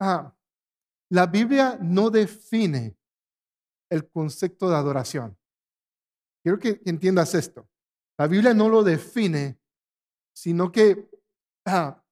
[0.00, 0.34] ah,
[1.10, 2.96] la Biblia no define
[3.90, 5.38] el concepto de adoración.
[6.42, 7.68] Quiero que entiendas esto.
[8.18, 9.58] La Biblia no lo define,
[10.34, 11.08] sino que
[11.66, 12.02] ah,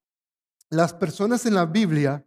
[0.71, 2.27] las personas en la Biblia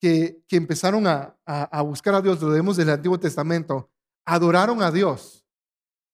[0.00, 3.90] que, que empezaron a, a, buscar a Dios, lo vemos del Antiguo Testamento,
[4.24, 5.44] adoraron a Dios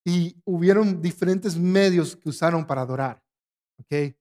[0.03, 3.23] y hubieron diferentes medios que usaron para adorar.
[3.79, 4.15] ¿Ok?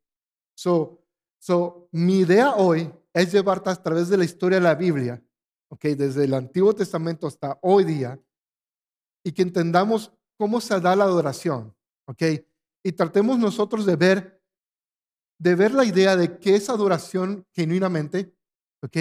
[0.57, 1.03] So,
[1.39, 5.23] so, mi idea hoy es llevarte a través de la historia de la Biblia,
[5.69, 5.85] ¿ok?
[5.85, 8.21] Desde el Antiguo Testamento hasta hoy día,
[9.25, 11.75] y que entendamos cómo se da la adoración,
[12.07, 12.23] ¿ok?
[12.83, 14.43] Y tratemos nosotros de ver,
[15.39, 18.35] de ver la idea de qué es adoración genuinamente,
[18.83, 18.97] ¿ok?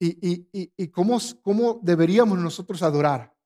[0.00, 3.36] Y, y, y, cómo, cómo deberíamos nosotros adorar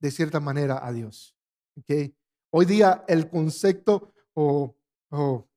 [0.00, 1.36] de cierta manera a Dios,
[1.78, 2.12] ¿ok?
[2.52, 4.76] Hoy día el concepto o,
[5.10, 5.48] o,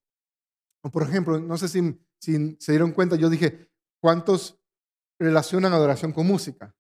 [0.84, 3.69] o por ejemplo, no sé si, si se dieron cuenta, yo dije,
[4.02, 4.60] ¿cuántos
[5.20, 6.76] relacionan adoración con música?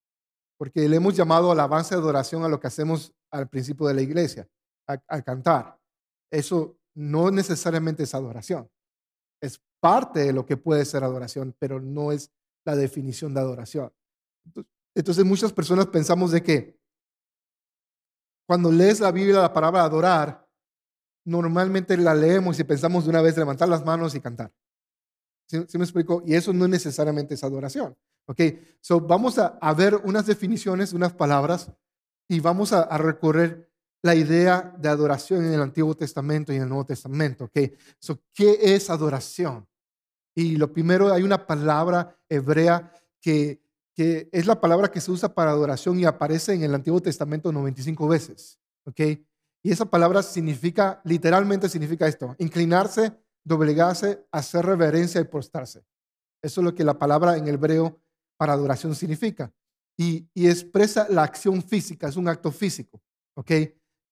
[0.59, 4.01] porque le hemos llamado alabanza y adoración a lo que hacemos al principio de la
[4.01, 4.47] iglesia,
[4.85, 5.79] a, cantar.
[6.29, 8.69] Eso no necesariamente es adoración.
[9.41, 12.29] Es parte de lo que puede ser adoración, pero no es
[12.65, 13.93] la definición de adoración.
[14.93, 16.77] Entonces muchas personas pensamos de que
[18.45, 20.45] cuando lees la Biblia la palabra adorar,
[21.25, 24.51] normalmente la leemos y pensamos de una vez levantar las manos y cantar.
[25.49, 26.21] ¿Sí, me explico?
[26.25, 27.97] Y eso no necesariamente es adoración.
[28.27, 28.41] Ok,
[28.79, 31.71] so vamos a, ver unas definiciones, unas palabras,
[32.27, 33.71] y vamos a, recorrer
[34.03, 37.45] la idea de adoración en el Antiguo Testamento y en el Nuevo Testamento.
[37.45, 39.67] Ok, so ¿qué es adoración?
[40.35, 43.63] Y lo primero, hay una palabra hebrea que,
[43.95, 47.51] que es la palabra que se usa para adoración y aparece en el Antiguo Testamento
[47.51, 48.59] 95 veces.
[48.85, 48.99] Ok,
[49.63, 53.11] y esa palabra significa, literalmente significa esto, inclinarse,
[53.49, 55.83] doblegarse, hacer reverencia y postrarse.
[56.41, 57.99] Eso es lo que la palabra en hebreo
[58.37, 59.51] para adoración significa.
[59.97, 63.01] Y, expresa la acción física, es un acto físico,
[63.35, 63.51] ¿ok?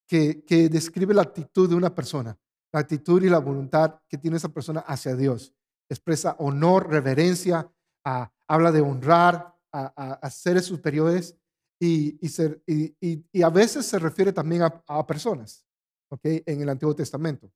[0.05, 2.37] Que, describe la actitud de una persona,
[2.73, 5.53] la actitud y la voluntad que tiene esa persona hacia Dios.
[5.87, 7.71] Expresa honor, reverencia,
[8.47, 11.37] habla de honrar a, seres superiores
[11.79, 12.17] y,
[13.31, 15.63] y, a veces se refiere también a, personas,
[16.09, 16.25] ¿ok?
[16.45, 17.49] En el Antiguo Testamento,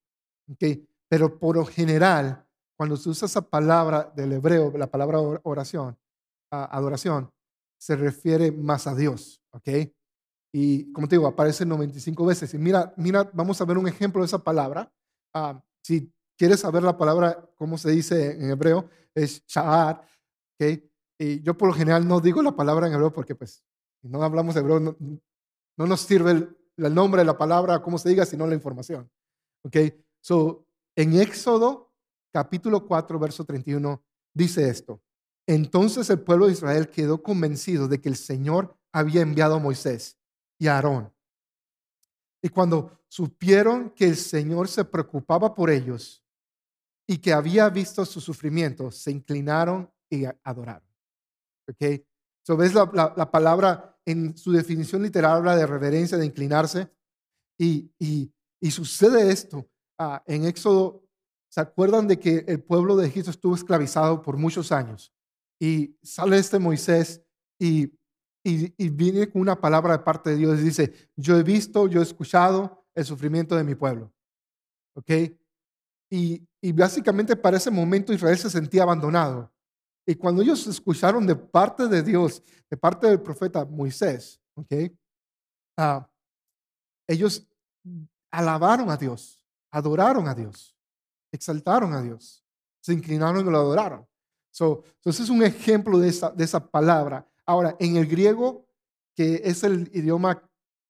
[0.48, 0.64] ¿ok?
[1.12, 6.00] Pero por lo general, cuando se usa esa palabra del hebreo, la palabra oración,
[6.50, 7.30] adoración
[7.78, 9.92] se refiere más a Dios, ¿ok?
[10.54, 12.54] Y como te digo, aparece 95 veces.
[12.54, 14.90] Y mira, mira, vamos a ver un ejemplo de esa palabra.
[15.34, 20.02] Ah, si quieres saber la palabra, cómo se dice en hebreo, es sha'ar,
[20.58, 20.82] ¿ok?
[21.20, 23.66] Y yo por lo general no digo la palabra en hebreo porque pues
[24.02, 24.96] si no hablamos hebreo, no,
[25.78, 29.12] no nos sirve el, el, nombre de la palabra, cómo se diga, sino la información.
[29.66, 29.76] ¿Ok?
[30.22, 30.66] So,
[30.96, 31.92] en Éxodo
[32.32, 34.04] capítulo 4, verso 31,
[34.34, 35.02] dice esto.
[35.48, 40.18] Entonces el pueblo de Israel quedó convencido de que el Señor había enviado a Moisés
[40.60, 41.14] y a Aarón.
[42.42, 46.24] Y cuando supieron que el Señor se preocupaba por ellos
[47.08, 50.88] y que había visto su sufrimiento, se inclinaron y adoraron.
[51.68, 52.04] ¿Ok?
[52.44, 56.90] So, ¿Ves la, palabra en su definición literal habla de reverencia, de inclinarse?
[57.58, 59.70] Y, y, sucede esto.
[60.04, 61.04] Ah, en Éxodo,
[61.48, 65.14] ¿se acuerdan de que el pueblo de Egipto estuvo esclavizado por muchos años?
[65.60, 67.22] Y sale este Moisés
[67.60, 67.94] y,
[68.44, 72.00] y, viene con una palabra de parte de Dios y dice, yo he visto, yo
[72.00, 74.12] he escuchado el sufrimiento de mi pueblo.
[74.96, 75.12] ¿Ok?
[76.10, 79.54] Y, y básicamente para ese momento Israel se sentía abandonado.
[80.08, 82.42] Y cuando ellos escucharon de parte de Dios,
[82.72, 84.74] de parte del profeta Moisés, ¿ok?
[85.78, 86.10] Ah,
[87.08, 87.48] ellos
[88.32, 89.41] alabaron a Dios,
[89.72, 90.76] adoraron a Dios,
[91.32, 92.44] exaltaron a Dios,
[92.82, 94.08] se inclinaron y lo adoraron.
[94.52, 97.28] So, entonces es un ejemplo de esa, palabra.
[97.46, 98.68] Ahora, en el griego,
[99.16, 100.44] que es el idioma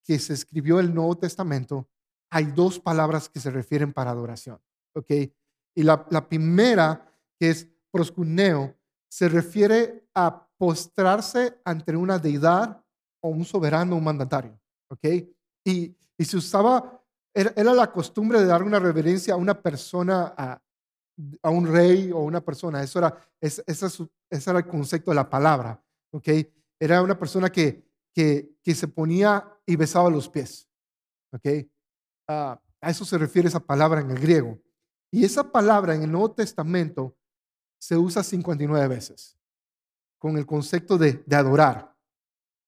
[0.04, 1.88] que se escribió el Nuevo Testamento,
[2.32, 4.60] hay dos palabras que se refieren para adoración.
[4.96, 5.12] ¿ok?
[5.76, 8.76] Y la, la primera, que es proscuneo,
[9.08, 12.84] se refiere a postrarse ante una deidad
[13.22, 14.60] o un soberano, un mandatario.
[14.90, 15.06] ¿ok?
[15.66, 17.01] Y, y se usaba,
[17.34, 20.62] era, era, la costumbre de dar una reverencia a una persona, a,
[21.42, 22.84] a un rey o una persona.
[22.84, 23.64] Eso era, ese,
[24.30, 25.82] era el concepto de la palabra.
[26.12, 26.28] ¿ok?
[26.80, 30.68] Era una persona que, que, que se ponía y besaba los pies.
[31.32, 31.68] ¿ok?
[32.28, 34.60] Ah, a eso se refiere esa palabra en el griego.
[35.12, 37.16] Y esa palabra en el Nuevo Testamento
[37.80, 39.38] se usa 59 veces
[40.18, 41.96] con el concepto de, de adorar.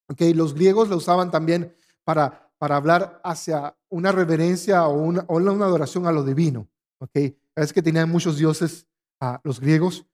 [0.09, 0.21] ¿ok?
[0.35, 5.65] Los griegos lo usaban también para, para hablar hacia una reverencia o una, o una
[5.65, 6.69] adoración a lo divino.
[6.97, 7.35] ¿ok?
[7.57, 8.87] Es que tenían muchos dioses,
[9.19, 10.05] uh, los griegos,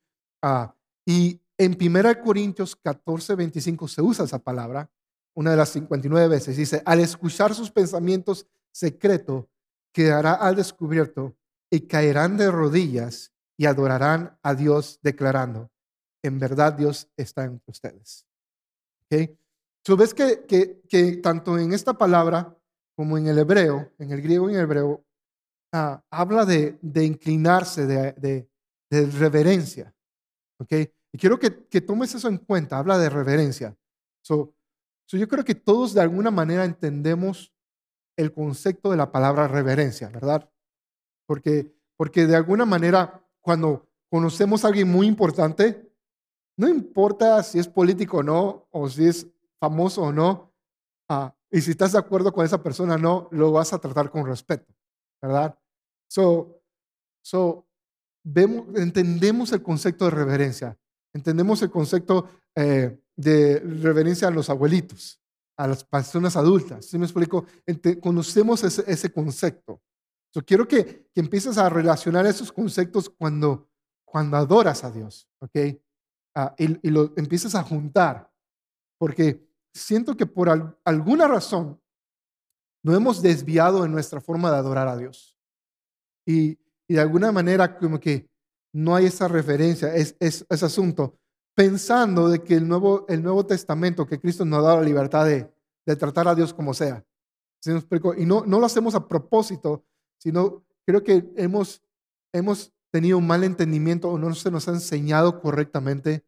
[0.41, 0.65] uh,
[1.05, 4.89] y, en 1 Corintios 14, 25 se usa esa palabra,
[5.35, 6.57] una de las 59 veces.
[6.57, 9.45] Dice, al escuchar sus pensamientos secretos,
[9.93, 11.35] quedará al descubierto
[11.69, 15.69] y caerán de rodillas y adorarán a Dios declarando,
[16.23, 18.25] en verdad Dios está entre ustedes.
[19.05, 19.37] ¿Okay?
[19.89, 20.45] Tú ves que,
[20.87, 22.55] que, tanto en esta palabra
[22.95, 25.03] como en el hebreo, en el griego y en el hebreo,
[25.73, 28.47] ah, habla de, de inclinarse, de, de,
[28.91, 29.91] de, reverencia.
[30.59, 30.93] ¿okay?
[31.11, 33.75] Y quiero que, que, tomes eso en cuenta, habla de reverencia.
[34.21, 34.53] So,
[35.07, 37.51] so yo creo que todos de alguna manera entendemos
[38.15, 40.47] el concepto de la palabra reverencia, ¿verdad?
[41.25, 45.91] Porque, porque de alguna manera, cuando conocemos a alguien muy importante,
[46.57, 49.25] no importa si es político o no, o si es
[49.59, 50.53] famoso o no,
[51.09, 54.11] ah, y si estás de acuerdo con esa persona o no, lo vas a tratar
[54.11, 54.73] con respeto,
[55.21, 55.57] ¿verdad?
[56.07, 56.61] So,
[57.23, 57.67] so
[58.23, 60.77] vemos, entendemos el concepto de reverencia,
[61.13, 65.21] entendemos el concepto eh, de reverencia a los abuelitos,
[65.57, 66.85] a las personas adultas.
[66.85, 67.45] ¿Sí me explico?
[68.01, 69.81] conocemos ese, ese concepto.
[70.33, 73.67] Yo quiero que, que, empieces a relacionar esos conceptos cuando,
[74.05, 75.81] cuando adoras a Dios, ¿ok?
[76.35, 78.31] Ah, y, y, lo empiezas a juntar,
[78.99, 80.49] porque siento que por
[80.83, 81.79] alguna razón
[82.83, 85.37] no hemos desviado en nuestra forma de adorar a Dios.
[86.25, 86.57] Y,
[86.87, 88.27] de alguna manera como que
[88.73, 91.19] no hay esa referencia, es, es, ese asunto,
[91.55, 95.25] pensando de que el Nuevo, el Nuevo Testamento, que Cristo nos ha dado la libertad
[95.25, 95.53] de,
[95.85, 97.05] de tratar a Dios como sea.
[97.61, 97.71] ¿Sí
[98.17, 99.85] Y no, no lo hacemos a propósito,
[100.17, 101.83] sino creo que hemos,
[102.33, 106.25] hemos tenido un mal entendimiento o no se nos ha enseñado correctamente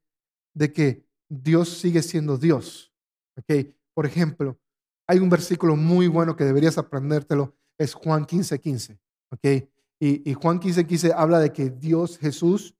[0.53, 2.90] de que Dios sigue siendo Dios
[3.37, 3.75] Okay.
[3.93, 4.59] Por ejemplo,
[5.07, 8.99] hay un versículo muy bueno que deberías aprendértelo, es Juan 15, 15.
[9.31, 9.69] Okay.
[9.99, 12.75] Y, Juan 15, 15 habla de que Dios, Jesús,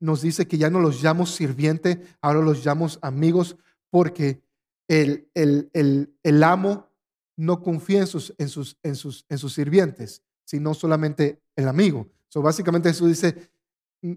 [0.00, 3.56] nos dice que ya no los llamamos sirviente, ahora los llamamos amigos,
[3.90, 4.42] porque
[4.88, 6.90] el, el, el, el amo
[7.36, 12.08] no confía en sus, en, sus, en, sus, en sus sirvientes, sino solamente el amigo.
[12.28, 13.50] So, básicamente Jesús dice,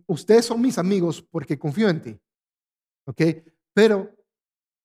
[0.06, 2.20] ustedes son mis amigos porque confío en ti.
[3.06, 3.22] ¿Ok?
[3.74, 4.17] Pero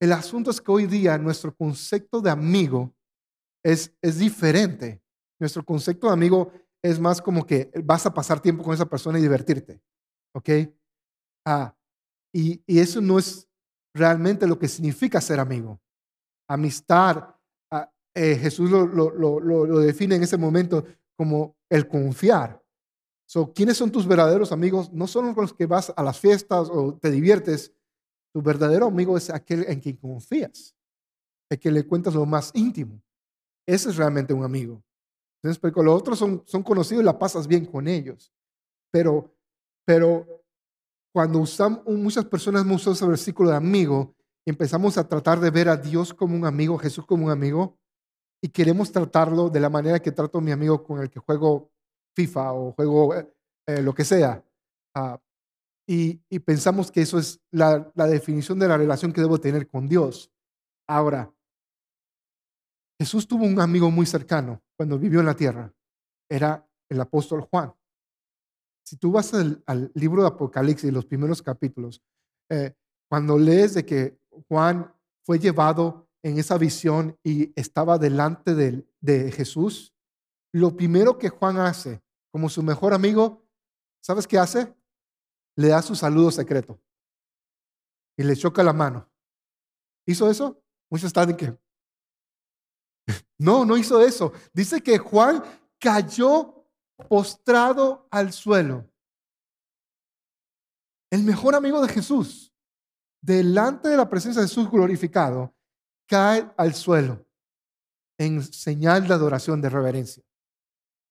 [0.02, 2.92] el asunto es que hoy día nuestro concepto de amigo
[3.64, 5.00] es, es diferente.
[5.38, 6.50] Nuestro concepto de amigo
[6.82, 9.80] es más como que vas a pasar tiempo con esa persona y divertirte.
[10.34, 10.48] ¿Ok?
[11.46, 11.76] Ah,
[12.34, 13.48] y, y eso no es
[13.94, 15.80] realmente lo que significa ser amigo.
[16.50, 17.36] Amistad,
[17.70, 20.84] ah, eh, Jesús lo, lo, lo, define en ese momento
[21.16, 22.60] como el confiar.
[23.28, 24.92] So, ¿Quiénes son tus verdaderos amigos?
[24.92, 27.72] No son los que vas a las fiestas o te diviertes,
[28.32, 30.74] tu verdadero amigo es aquel en quien confías,
[31.50, 33.00] el que le cuentas lo más íntimo.
[33.66, 34.82] Ese es realmente un amigo.
[35.42, 38.32] Entonces, porque los otros son, son conocidos y la pasas bien con ellos.
[38.90, 39.34] Pero,
[39.84, 40.42] pero
[41.12, 44.14] cuando usamos, muchas personas usado ese versículo de amigo
[44.44, 47.78] y empezamos a tratar de ver a Dios como un amigo, Jesús como un amigo,
[48.42, 51.70] y queremos tratarlo de la manera que trato a mi amigo con el que juego
[52.16, 53.32] FIFA o juego eh,
[53.66, 54.44] eh, lo que sea.
[54.96, 55.16] Uh,
[55.86, 60.30] y, pensamos que eso es la, definición de la relación que debo tener con Dios.
[60.88, 61.32] Ahora,
[62.98, 65.72] Jesús tuvo un amigo muy cercano cuando vivió en la tierra.
[66.30, 67.74] Era el apóstol Juan.
[68.84, 72.02] Si tú vas al, libro de Apocalipsis, los primeros capítulos,
[72.50, 72.74] eh,
[73.08, 74.18] cuando lees de que
[74.48, 74.94] Juan
[75.24, 79.94] fue llevado en esa visión y estaba delante de, de Jesús,
[80.52, 83.44] lo primero que Juan hace como su mejor amigo,
[84.00, 84.74] ¿sabes qué hace?
[85.56, 86.80] Le da su saludo secreto
[88.16, 89.10] y le choca la mano.
[90.06, 90.62] ¿Hizo eso?
[90.90, 91.58] Muchos están en que...
[93.38, 94.32] No, no hizo eso.
[94.52, 95.42] Dice que Juan
[95.78, 96.64] cayó
[97.08, 98.88] postrado al suelo.
[101.10, 102.54] El mejor amigo de Jesús,
[103.20, 105.54] delante de la presencia de Jesús glorificado,
[106.06, 107.26] cae al suelo
[108.18, 110.22] en señal de adoración, de reverencia.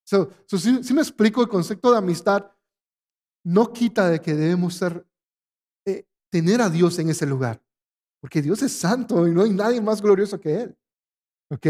[0.03, 2.51] si me explico el concepto de amistad,
[3.43, 5.05] no quita de que debemos ser,
[5.85, 7.61] eh, tener a Dios en ese lugar,
[8.21, 10.77] porque Dios es santo y no hay nadie más glorioso que Él.
[11.51, 11.67] ¿Ok?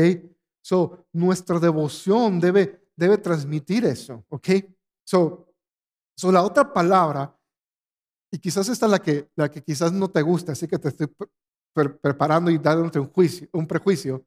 [0.63, 4.23] So, nuestra devoción debe, debe transmitir eso.
[4.29, 4.49] ¿Ok?
[5.03, 5.47] So,
[6.15, 7.35] so, la otra palabra,
[8.31, 10.89] y quizás esta es la que, la que quizás no te gusta, así que te
[10.89, 11.07] estoy
[11.73, 14.25] preparando y dándote un, juicio, un prejuicio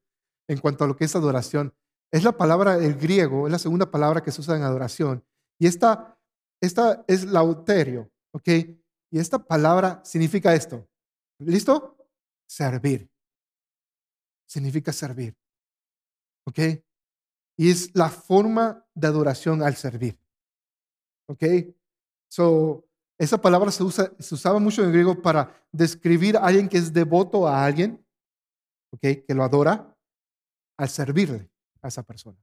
[0.48, 1.72] en cuanto a lo que es adoración.
[2.10, 5.24] Es la palabra, el griego, es la segunda palabra que se usa en adoración.
[5.58, 6.13] Y esta
[6.60, 8.48] esta es lauterio, ¿ok?
[9.10, 10.88] Y esta palabra significa esto.
[11.38, 11.96] ¿Listo?
[12.46, 13.10] Servir.
[14.46, 15.36] Significa servir.
[16.46, 16.58] ¿Ok?
[17.56, 20.18] Y es la forma de adoración al servir.
[21.28, 21.44] ¿Ok?
[22.28, 22.84] So,
[23.18, 26.92] esa palabra se, usa, se usaba mucho en griego para describir a alguien que es
[26.92, 28.04] devoto a alguien,
[28.92, 29.22] ¿okay?
[29.22, 29.96] que lo adora,
[30.76, 31.48] al servirle
[31.80, 32.38] a esa persona,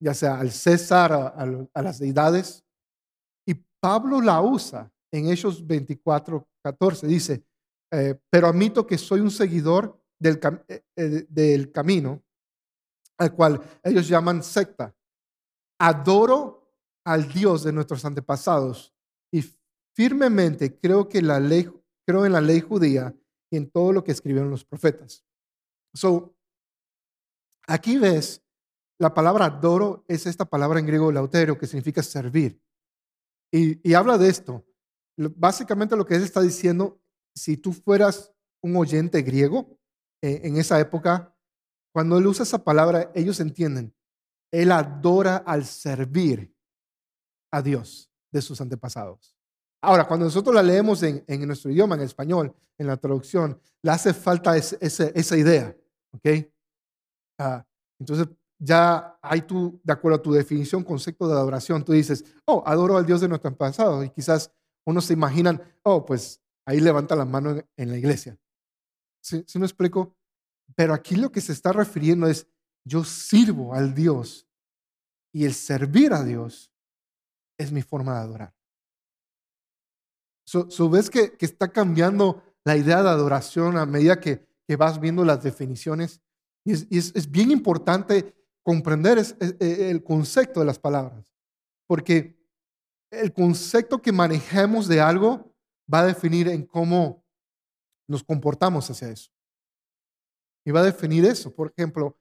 [0.00, 2.64] ya sea al César, a, las deidades.
[3.80, 7.06] Pablo la usa en Hechos 24, 14.
[7.06, 7.44] Dice,
[7.90, 12.22] eh, pero admito que soy un seguidor del, eh, del camino
[13.18, 14.94] al cual ellos llaman secta.
[15.78, 16.72] Adoro
[17.04, 18.94] al Dios de nuestros antepasados
[19.32, 19.42] y
[19.94, 21.70] firmemente creo que la ley,
[22.06, 23.14] creo en la ley judía
[23.50, 25.24] y en todo lo que escribieron los profetas.
[25.94, 26.34] So,
[27.66, 28.42] aquí ves,
[28.98, 32.60] la palabra adoro es esta palabra en griego lautero que significa servir.
[33.52, 34.64] Y, habla de esto.
[35.16, 37.00] Básicamente lo que él está diciendo,
[37.34, 39.78] si tú fueras un oyente griego
[40.22, 41.34] eh, en esa época,
[41.92, 43.94] cuando él usa esa palabra, ellos entienden.
[44.52, 46.54] Él adora al servir
[47.52, 49.36] a Dios de sus antepasados.
[49.82, 54.12] Ahora, cuando nosotros la leemos en, nuestro idioma, en español, en la traducción, le hace
[54.12, 55.76] falta esa idea.
[56.12, 56.46] ¿Ok?
[57.38, 57.64] Ah,
[57.98, 58.28] entonces,
[58.60, 62.96] ya hay tú, de acuerdo a tu definición, concepto de adoración, tú dices, oh, adoro
[62.96, 64.04] al Dios de nuestro pasado.
[64.04, 64.52] Y quizás
[64.86, 68.38] uno se imaginan, oh, pues ahí levanta la mano en, la iglesia.
[69.20, 70.14] ¿Sí, ¿Sí me explico?
[70.76, 72.46] Pero aquí lo que se está refiriendo es,
[72.84, 74.46] yo sirvo al Dios
[75.32, 76.70] y el servir a Dios
[77.58, 78.54] es mi forma de adorar.
[80.50, 85.42] So, ves que, está cambiando la idea de adoración a medida que, vas viendo las
[85.42, 86.20] definiciones.
[86.64, 88.34] Y es, bien importante
[88.70, 91.24] comprender e, el concepto de las palabras,
[91.88, 92.38] porque
[93.10, 95.52] el concepto que manejemos de algo
[95.92, 97.26] va a definir en cómo
[98.08, 99.32] nos comportamos hacia eso.
[100.64, 101.52] Y va a definir eso.
[101.52, 102.16] Por ejemplo,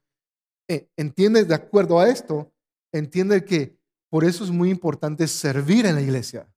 [0.67, 2.51] eh, entiende de acuerdo a esto,
[2.91, 3.77] entiende que
[4.09, 6.51] por eso es muy importante servir en la iglesia,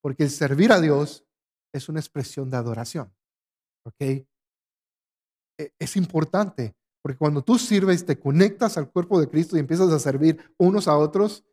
[0.00, 1.26] porque el servir a Dios
[1.74, 3.14] es una expresión de adoración.
[3.84, 4.00] ¿Ok?
[4.00, 4.26] E,
[5.78, 6.74] es importante,
[7.06, 10.88] porque cuando tú sirves, te conectas al cuerpo de Cristo y empiezas a servir unos
[10.88, 11.44] a otros,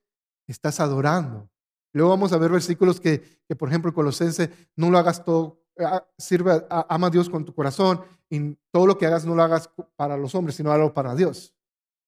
[0.48, 1.48] estás adorando.
[1.92, 6.04] Luego vamos a ver versículos que, que por ejemplo, Colosense, no lo hagas todo, ah,
[6.18, 9.70] sirve, ama a Dios con tu corazón y todo lo que hagas no lo hagas
[9.96, 11.54] para los hombres, sino algo para Dios.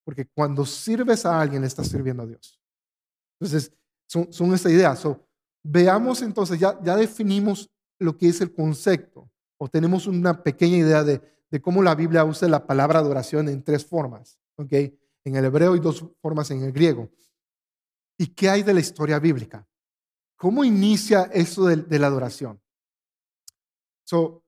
[0.04, 2.60] Porque cuando sirves a alguien, le estás sirviendo a Dios.
[3.40, 3.72] Entonces,
[4.08, 4.98] son, son esta idea.
[5.64, 11.04] veamos entonces, ya, ya definimos lo que es el concepto, o tenemos una pequeña idea
[11.04, 11.22] de,
[11.56, 14.38] de cómo la Biblia usa la palabra adoración en tres formas.
[14.58, 15.00] ¿okay?
[15.24, 17.10] En el hebreo y dos formas en el griego.
[18.18, 19.66] ¿Y qué hay de la historia bíblica?
[20.36, 22.62] ¿Cómo inicia eso de, la adoración?
[24.04, 24.44] So,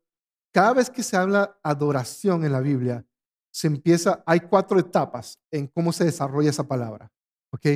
[0.51, 3.05] cada vez que se habla adoración en la Biblia,
[3.51, 7.09] se empieza, hay cuatro etapas en cómo se desarrolla esa palabra.
[7.53, 7.67] ¿Ok?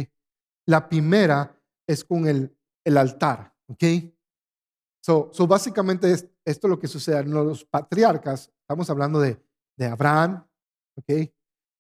[0.66, 1.58] La primera
[1.88, 2.54] es con el,
[2.98, 3.56] altar.
[3.68, 3.84] ¿Ok?
[5.02, 7.24] So, so básicamente es, esto es lo que sucede.
[7.24, 9.38] Los patriarcas, estamos hablando de,
[9.78, 10.48] de Abraham,
[10.96, 11.10] ¿ok?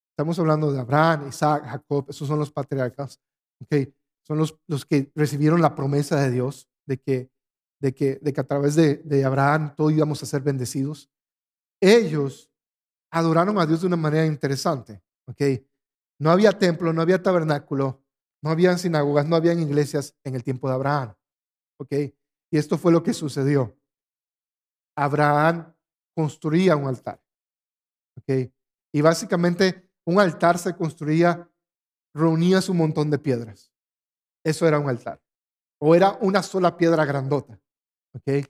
[0.09, 3.17] Estamos hablando de Abraham, Isaac, Jacob, esos son los patriarcas,
[3.61, 3.93] ¿ok?
[4.27, 7.31] Son los, los que recibieron la promesa de Dios de que,
[7.79, 11.09] de que, de que a través de, de Abraham todos íbamos a ser bendecidos.
[11.81, 12.51] Ellos
[13.09, 15.63] adoraron a Dios de una manera interesante, ¿ok?
[16.19, 18.03] No había templo, no había tabernáculo,
[18.43, 21.15] no habían sinagogas, no habían iglesias en el tiempo de Abraham,
[21.79, 21.93] ¿ok?
[22.51, 23.77] Y esto fue lo que sucedió.
[24.97, 25.73] Abraham
[26.15, 27.21] construía un altar.
[28.17, 28.51] ¿ok?
[28.93, 31.49] Y básicamente un altar se construía,
[32.13, 33.71] reunía un montón de piedras.
[34.43, 35.21] Eso era un altar.
[35.79, 37.59] O era una sola piedra grandota.
[38.13, 38.45] ¿ok?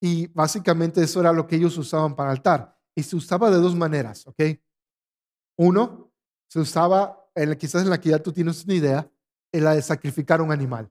[0.00, 2.78] Y básicamente eso era lo que ellos usaban para altar.
[2.94, 4.26] Y se usaba de dos maneras.
[4.26, 4.42] ¿ok?
[5.58, 6.12] Uno,
[6.48, 9.10] se usaba, quizás en la que ya tú tienes una idea,
[9.52, 10.90] en la de sacrificar un animal.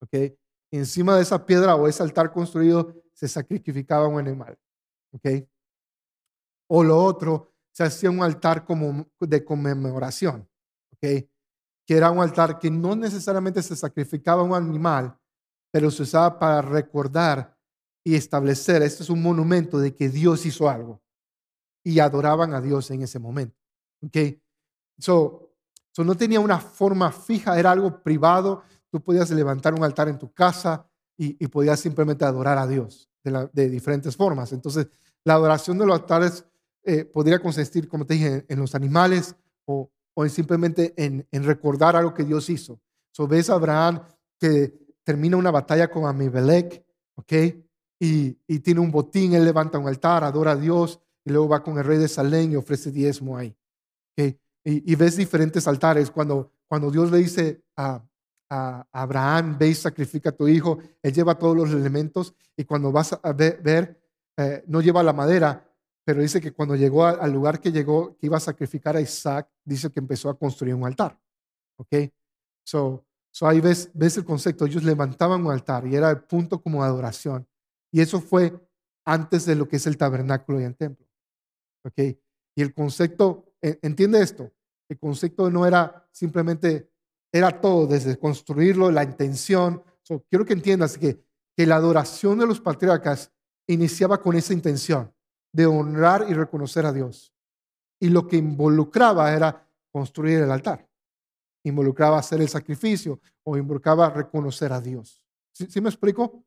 [0.00, 0.32] ¿ok?
[0.70, 4.58] encima de esa piedra o ese altar construido se sacrificaba un animal.
[6.68, 8.66] O lo otro, se hacía un altar
[9.20, 10.48] de conmemoración.
[11.00, 11.28] Que
[11.86, 15.16] era un altar que no necesariamente se sacrificaba un animal,
[15.70, 17.56] pero se usaba para recordar
[18.04, 21.02] y establecer, este es un monumento de que Dios hizo algo.
[21.84, 23.56] Y adoraban a Dios en ese momento.
[24.02, 24.16] ¿Ok?
[24.98, 25.54] So,
[25.92, 30.18] so no tenía una forma fija, era algo privado Tú podías levantar un altar en
[30.18, 34.52] tu casa y, podías simplemente adorar a Dios de, diferentes formas.
[34.52, 34.88] Entonces,
[35.28, 36.42] la adoración de los altares
[36.84, 39.90] eh, podría consistir, como te dije, en, los animales o,
[40.30, 42.80] simplemente en, recordar algo que Dios hizo.
[43.12, 44.00] So, ves a Abraham
[44.38, 44.72] que
[45.04, 46.82] termina una batalla con Amibelec,
[47.14, 47.32] ¿ok?
[48.00, 51.76] Y, tiene un botín, él levanta un altar, adora a Dios, y luego va con
[51.76, 53.54] el rey de Salem y ofrece diezmo ahí.
[54.12, 54.38] ¿okay?
[54.64, 56.10] Y, ves diferentes altares.
[56.10, 58.02] Cuando, cuando Dios le dice a,
[58.48, 62.90] a Abraham, ve y sacrifica a tu hijo, él lleva todos los elementos y cuando
[62.90, 63.98] vas a ver,
[64.38, 65.68] eh, no lleva la madera,
[66.04, 69.50] pero dice que cuando llegó al lugar que llegó, que iba a sacrificar a Isaac,
[69.64, 71.18] dice que empezó a construir un altar.
[71.76, 72.12] ¿Ok?
[72.64, 76.62] So, so ahí ves, ves el concepto, ellos levantaban un altar y era el punto
[76.62, 77.48] como adoración.
[77.90, 78.54] Y eso fue
[79.04, 81.04] antes de lo que es el tabernáculo y el templo.
[81.84, 81.98] ¿Ok?
[82.54, 84.52] Y el concepto, entiende esto,
[84.88, 86.92] el concepto no era simplemente,
[87.32, 89.82] era todo, desde construirlo, la intención.
[90.30, 91.24] quiero que entiendas que,
[91.56, 93.32] que la adoración de los patriarcas
[93.68, 95.12] iniciaba con esa intención
[95.52, 97.32] de honrar y reconocer a Dios.
[98.00, 100.88] Y lo que involucraba era construir el altar.
[101.64, 105.24] Involucraba hacer el sacrificio o involucraba reconocer a Dios.
[105.52, 106.44] ¿Sí, me explico?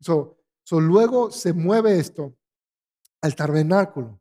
[0.00, 0.36] So,
[0.72, 2.36] luego se mueve esto
[3.22, 4.20] al tabernáculo.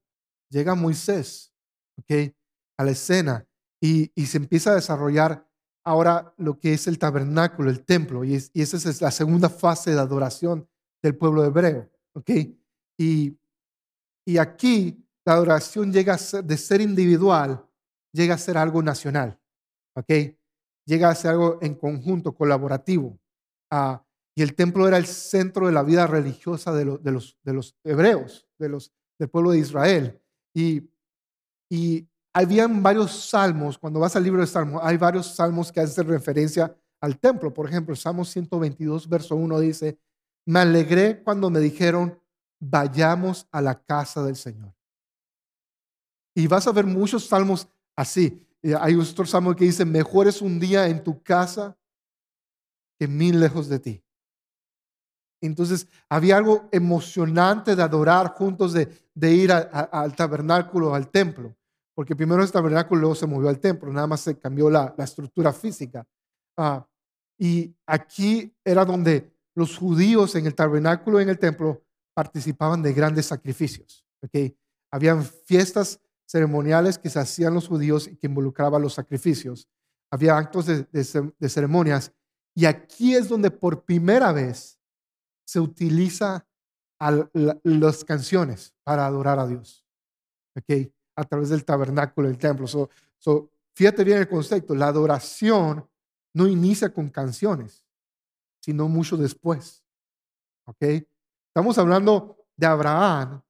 [0.49, 1.53] Llega Moisés,
[1.97, 2.33] ¿ok?
[2.77, 3.47] A la escena
[3.81, 5.47] y, se empieza a desarrollar
[5.83, 9.91] ahora lo que es el tabernáculo, el templo, y, y esa es la segunda fase
[9.91, 10.69] de adoración
[11.01, 12.29] del pueblo hebreo, ¿ok?
[12.97, 13.37] Y,
[14.25, 17.65] y aquí la adoración llega de ser individual,
[18.11, 19.39] llega a ser algo nacional,
[19.95, 20.11] ¿ok?
[20.85, 23.19] Llega a ser algo en conjunto, colaborativo.
[23.71, 24.03] Ah,
[24.35, 27.53] y el templo era el centro de la vida religiosa de, los, de, los, de
[27.53, 30.21] los hebreos, de los, del pueblo de Israel.
[30.55, 30.89] Y,
[31.69, 36.07] y habían varios salmos, cuando vas al libro de Salmos, hay varios salmos que hacen
[36.07, 37.53] referencia al templo.
[37.53, 39.99] Por ejemplo, el Salmo 122, verso 1 dice,
[40.47, 42.19] me alegré cuando me dijeron,
[42.59, 44.73] vayamos a la casa del Señor.
[46.35, 48.47] Y vas a ver muchos salmos así.
[48.63, 51.77] Eh, hay otro salmo que dice, mejor es un día en tu casa
[52.99, 54.03] que mil lejos de ti.
[55.41, 61.55] Entonces, había algo emocionante de adorar juntos, de, ir al tabernáculo, al templo
[61.97, 65.51] porque primero el tabernáculo luego se movió al templo, nada más se cambió la, estructura
[65.51, 66.05] física.
[66.55, 66.87] Ah,
[67.39, 71.83] y aquí era donde los judíos en el tabernáculo en el templo
[72.13, 74.05] participaban de grandes sacrificios.
[74.21, 74.55] ¿okay?
[74.91, 79.67] Habían fiestas ceremoniales que se hacían los judíos y que involucraban los sacrificios.
[80.11, 82.13] Había actos de, ceremonias.
[82.53, 84.79] Y aquí es donde por primera vez
[85.43, 86.47] se utiliza
[87.63, 89.85] las canciones para adorar a Dios.
[90.55, 90.93] ¿okay?
[91.17, 92.67] a través del tabernáculo, del templo.
[92.67, 95.85] So, fíjate bien el concepto, la adoración
[96.33, 97.83] no inicia con canciones,
[98.67, 99.81] sino mucho después.
[100.65, 101.05] ¿Ok?
[101.47, 103.41] Estamos hablando de Abraham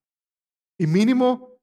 [0.77, 1.57] y mínimo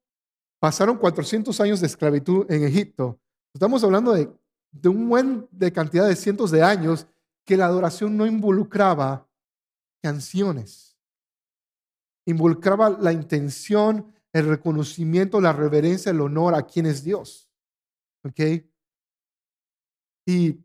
[0.59, 3.21] pasaron 400 años de esclavitud en Egipto.
[3.55, 4.29] Estamos hablando de,
[4.73, 7.07] de un buen de cantidad de cientos de años
[7.47, 9.29] que la adoración no involucraba
[10.03, 10.99] canciones.
[12.27, 17.49] Involucraba la intención el reconocimiento, la reverencia, el honor a quien es Dios.
[18.25, 18.65] ¿Ok?
[20.27, 20.59] Y,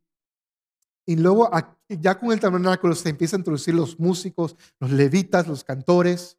[1.10, 1.50] y luego
[1.88, 6.38] ya con el tabernáculo se empieza a introducir los músicos, los levitas, los cantores,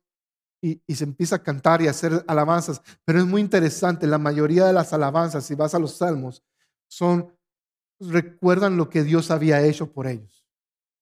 [0.62, 2.80] y, y, se empieza a cantar y a hacer alabanzas.
[3.04, 6.44] Pero es muy interesante, la mayoría de las alabanzas, si vas a los salmos,
[6.86, 7.36] son,
[7.98, 10.46] recuerdan lo que Dios había hecho por ellos.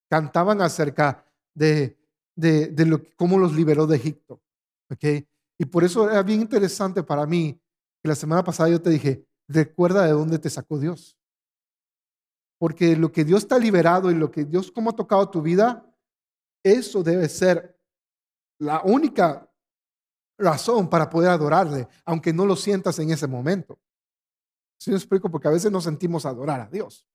[0.08, 1.98] Cantaban acerca de,
[2.36, 4.40] de, de lo, cómo los liberó de Egipto.
[4.90, 5.28] ¿okay?
[5.58, 7.60] Y por eso era bien interesante para mí
[8.02, 11.17] que la semana pasada yo te dije, recuerda de dónde te sacó Dios.
[12.58, 15.40] Porque lo que Dios te ha liberado y lo que Dios cómo ha tocado tu
[15.40, 15.88] vida,
[16.62, 17.78] eso debe ser
[18.58, 19.48] la única
[20.36, 23.78] razón para poder adorarle, aunque no lo sientas en ese momento.
[24.78, 25.30] ¿Sí me explico?
[25.30, 27.06] Porque a veces no sentimos adorar a Dios.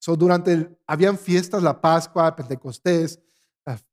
[0.00, 3.20] So, durante el, habían fiestas, la Pascua, Pentecostés,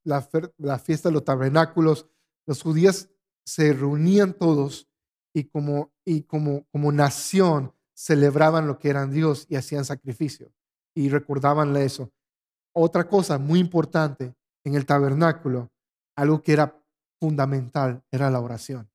[0.03, 2.07] la, la fiesta de los tabernáculos,
[2.47, 3.09] los judíos
[3.45, 4.87] se reunían todos
[5.33, 10.53] y como, y como, como nación celebraban lo que eran Dios y hacían sacrificio
[10.95, 12.09] y recordaban eso.
[12.73, 14.33] Otra cosa muy importante
[14.63, 15.69] en el tabernáculo,
[16.15, 16.81] algo que era
[17.19, 18.89] fundamental, era la oración.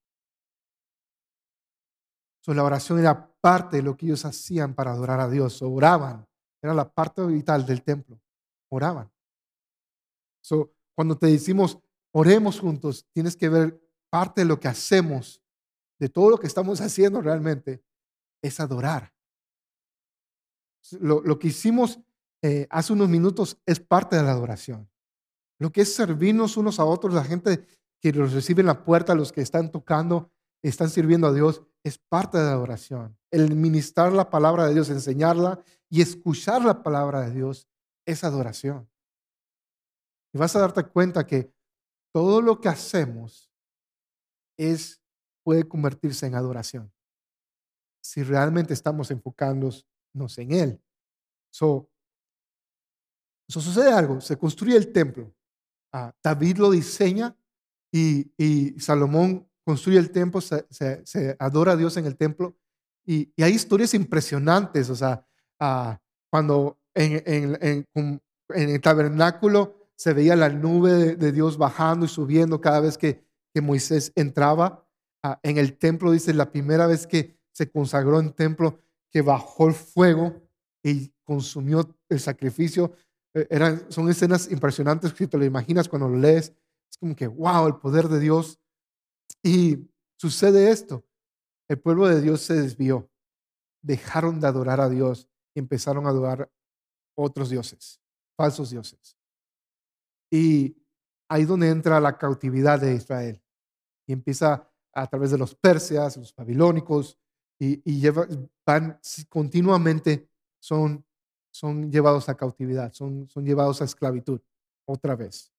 [2.46, 5.60] la oración era parte de lo que ellos hacían para adorar a Dios.
[5.60, 6.26] oraban,
[6.62, 8.18] era la parte vital del templo.
[8.70, 9.12] Oraban.
[10.94, 11.78] cuando te decimos
[12.10, 15.42] oremos juntos, tienes que ver parte de lo que hacemos,
[15.98, 17.84] de todo lo que estamos haciendo realmente,
[18.44, 19.12] es adorar.
[21.00, 21.98] Lo, que hicimos
[22.42, 24.90] eh, hace unos minutos es parte de la adoración.
[25.58, 27.66] Lo que es servirnos unos a otros, la gente
[28.00, 30.30] que los recibe en la puerta, los que están tocando,
[30.62, 33.16] están sirviendo a Dios, es parte de la adoración.
[33.30, 37.66] El ministrar la palabra de Dios, enseñarla y escuchar la palabra de Dios
[38.06, 38.90] es adoración.
[40.34, 41.50] Y vas a darte cuenta que
[42.12, 43.50] todo lo que hacemos
[44.58, 45.00] es,
[45.42, 46.94] puede convertirse en adoración
[48.04, 49.86] si realmente estamos enfocándonos
[50.36, 50.80] en Él.
[51.50, 51.90] So,
[53.48, 55.34] Eso sucede algo, se construye el templo.
[55.92, 57.36] Ah, David lo diseña
[57.92, 62.56] y, y, Salomón construye el templo, se, adora a Dios en el templo.
[63.06, 65.26] Y, hay historias impresionantes, o sea,
[65.60, 65.98] ah,
[66.30, 67.86] cuando en,
[68.48, 73.62] el tabernáculo se veía la nube de, Dios bajando y subiendo cada vez que, que
[73.62, 74.86] Moisés entraba.
[75.22, 79.68] Ah, en el templo, dice, la primera vez que se consagró en templo, que bajó
[79.68, 80.42] el fuego
[80.82, 82.92] y consumió el sacrificio.
[83.32, 86.52] Eh, eran, son escenas impresionantes si te lo imaginas cuando lo lees.
[86.90, 88.58] Es como que, wow, el poder de Dios.
[89.42, 91.04] Y sucede esto.
[91.68, 93.08] El pueblo de Dios se desvió.
[93.82, 96.50] Dejaron de adorar a Dios y empezaron a adorar
[97.16, 98.00] otros dioses,
[98.36, 99.16] falsos dioses.
[100.30, 100.76] Y
[101.28, 103.40] ahí donde entra la cautividad de Israel.
[104.06, 107.18] Y empieza a través de los persias, los babilónicos,
[107.58, 108.08] y, y
[108.66, 110.28] van continuamente
[110.60, 111.04] son,
[111.50, 114.40] son llevados a cautividad, son, son llevados a esclavitud
[114.86, 115.52] otra vez.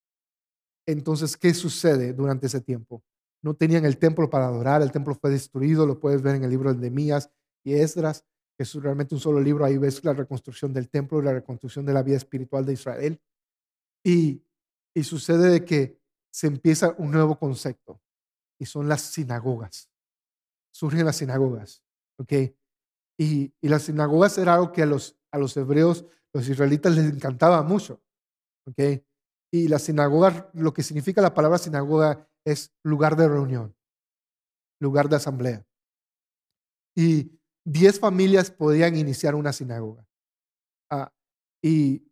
[0.87, 3.03] Entonces, ¿qué sucede durante ese tiempo?
[3.41, 6.49] No tenían el templo para adorar, el templo fue destruido, lo puedes ver en el
[6.49, 7.29] libro de Nehemías
[7.63, 8.25] y Esdras,
[8.57, 11.85] que es realmente un solo libro, ahí ves la reconstrucción del templo y la reconstrucción
[11.85, 13.21] de la vida espiritual de Israel.
[14.03, 14.43] Y,
[14.93, 15.99] y sucede de que
[16.31, 18.01] se empieza un nuevo concepto,
[18.59, 19.89] y son las sinagogas.
[20.71, 21.84] Surgen las sinagogas,
[22.19, 22.33] ¿ok?
[23.17, 27.63] Y, las sinagogas era algo que a los, a los hebreos, los israelitas les encantaba
[27.63, 28.01] mucho.
[28.67, 29.01] ¿ok?
[29.51, 33.75] Y la sinagoga, lo que significa la palabra sinagoga es lugar de reunión,
[34.79, 35.65] lugar de asamblea.
[36.95, 40.05] Y diez familias podían iniciar una sinagoga.
[40.89, 41.11] Ah,
[41.61, 42.03] y,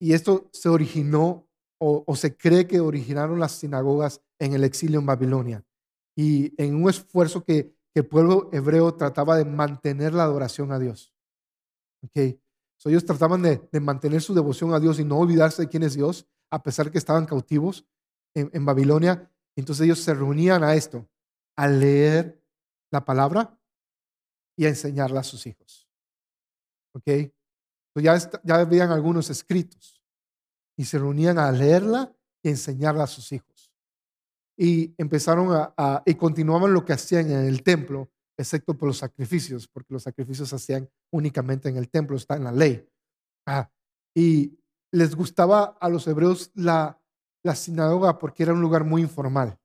[0.00, 1.48] y, esto se originó
[1.78, 5.64] o, o, se cree que originaron las sinagogas en el exilio en Babilonia.
[6.16, 10.78] Y en un esfuerzo que que el pueblo hebreo trataba de mantener la adoración a
[10.78, 11.14] Dios.
[12.04, 12.40] Okay.
[12.86, 16.26] ellos trataban de, mantener su devoción a Dios y no olvidarse de quién es Dios,
[16.50, 17.86] a pesar que estaban cautivos
[18.34, 19.30] en, Babilonia.
[19.54, 21.08] Entonces ellos se reunían a esto,
[21.56, 22.42] a leer
[22.90, 23.56] la palabra
[24.56, 25.88] y a enseñarla a sus hijos.
[26.94, 27.32] ¿Ok?
[27.96, 30.02] ya, ya habían algunos escritos
[30.76, 33.51] y se reunían a leerla y enseñarla a sus hijos
[34.62, 39.66] y empezaron a, y continuaban lo que hacían en el templo, excepto por los sacrificios,
[39.66, 42.88] porque los sacrificios se hacían únicamente en el templo, está en la ley.
[43.44, 43.68] Ah,
[44.14, 44.56] y
[44.92, 46.96] les gustaba a los hebreos la,
[47.42, 49.58] la sinagoga porque era un lugar muy informal.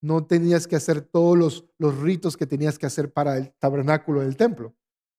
[0.00, 4.20] No tenías que hacer todos los, los ritos que tenías que hacer para el tabernáculo
[4.20, 4.72] del templo.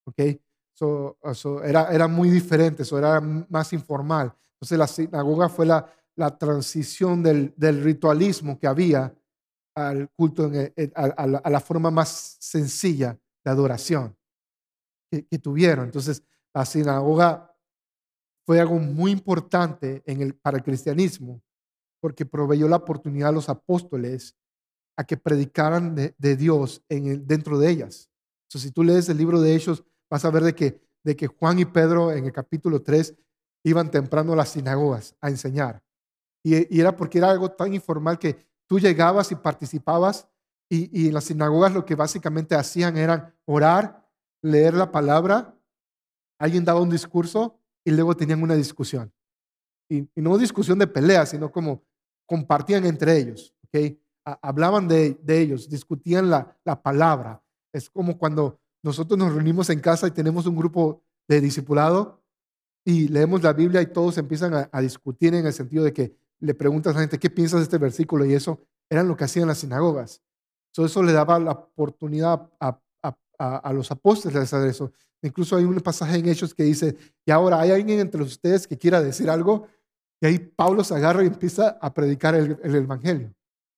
[0.06, 0.39] ¿Ok?
[0.72, 1.18] So,
[1.62, 4.34] era, era muy diferente, eso era más informal.
[4.54, 9.15] Entonces la sinagoga fue la, la transición del, ritualismo que había
[9.76, 10.52] al culto,
[10.95, 14.15] a, la, forma más sencilla de adoración
[15.12, 15.86] que, tuvieron.
[15.86, 16.23] Entonces,
[16.54, 17.56] la sinagoga
[18.45, 21.41] fue algo muy importante en el, para el cristianismo
[22.02, 24.36] porque proveyó la oportunidad a los apóstoles
[24.97, 28.10] a que predicaran de, Dios en dentro de ellas.
[28.43, 31.28] Entonces, si tú lees el libro de Hechos, vas a ver de que, de que
[31.28, 33.15] Juan y Pedro en el capítulo 3
[33.63, 35.82] iban temprano a las sinagogas a enseñar.
[36.44, 40.28] Y, era porque era algo tan informal que tú llegabas y participabas
[40.70, 44.06] y, en las sinagogas lo que básicamente hacían era orar,
[44.42, 45.56] leer la palabra,
[46.38, 49.12] alguien daba un discurso y luego tenían una discusión.
[49.90, 51.84] Y, no discusión de pelea, sino como
[52.26, 54.00] compartían entre ellos, ¿okay?
[54.24, 57.42] hablaban de, ellos, discutían la, palabra.
[57.72, 62.22] Es como cuando nosotros nos reunimos en casa y tenemos un grupo de discipulado
[62.86, 66.54] y leemos la Biblia y todos empiezan a discutir en el sentido de que le
[66.54, 68.26] preguntas a la gente, ¿qué piensas de este versículo?
[68.26, 70.22] Y eso eran lo que hacían las sinagogas.
[70.76, 72.80] eso le daba la oportunidad a,
[73.74, 74.92] los apóstoles de hacer eso.
[75.22, 78.78] Incluso hay un pasaje en Hechos que dice, y ahora hay alguien entre ustedes que
[78.78, 79.68] quiera decir algo,
[80.22, 83.34] y ahí Pablo se agarra y empieza a predicar el, Evangelio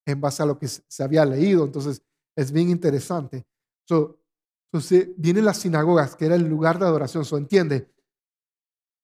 [0.06, 1.66] en base a lo que se había leído.
[1.66, 2.02] Entonces,
[2.36, 3.46] es bien interesante.
[3.90, 7.26] entonces, vienen las sinagogas, que era el lugar de adoración.
[7.26, 7.90] ¿Se entiende?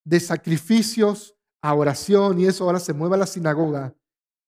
[0.04, 3.94] De sacrificios, a oración y eso ahora se mueve a la sinagoga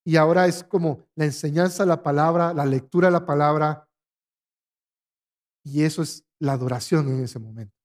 [0.06, 3.88] y ahora es como la enseñanza de la palabra, la lectura de la palabra
[5.64, 7.76] y eso es la adoración en ese momento.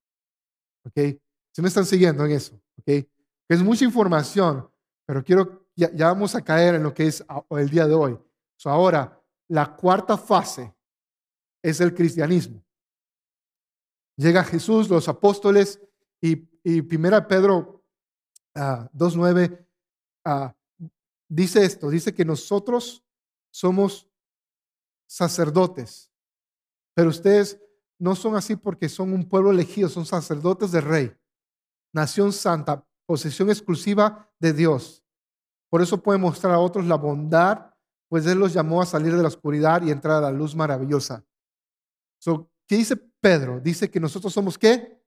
[0.85, 1.21] ¿Ok?
[1.53, 2.61] ¿Se me están siguiendo en eso?
[2.79, 3.07] ¿Ok?
[3.49, 4.69] Es mucha información,
[5.07, 8.19] pero quiero, ya, vamos a caer en lo que es el día de hoy.
[8.65, 9.15] ahora,
[9.49, 10.75] la cuarta fase
[11.63, 12.63] es el cristianismo.
[14.17, 15.81] Llega Jesús, los apóstoles
[16.21, 17.78] y, y primera Pedro
[18.59, 19.67] 2.9
[20.25, 20.55] ah,
[21.29, 23.05] dice esto, dice que nosotros
[23.51, 24.09] somos
[25.07, 26.11] sacerdotes,
[26.95, 27.61] pero ustedes
[27.99, 31.17] no son así porque son un pueblo elegido, son sacerdotes del rey,
[31.93, 35.05] nación santa, posesión exclusiva de Dios.
[35.71, 37.75] Por eso puede mostrar a otros la bondad,
[38.09, 41.25] pues Él los llamó a salir de la oscuridad y entrar a la luz maravillosa.
[42.19, 43.61] So, ¿Qué dice Pedro?
[43.61, 45.03] Dice que nosotros somos qué?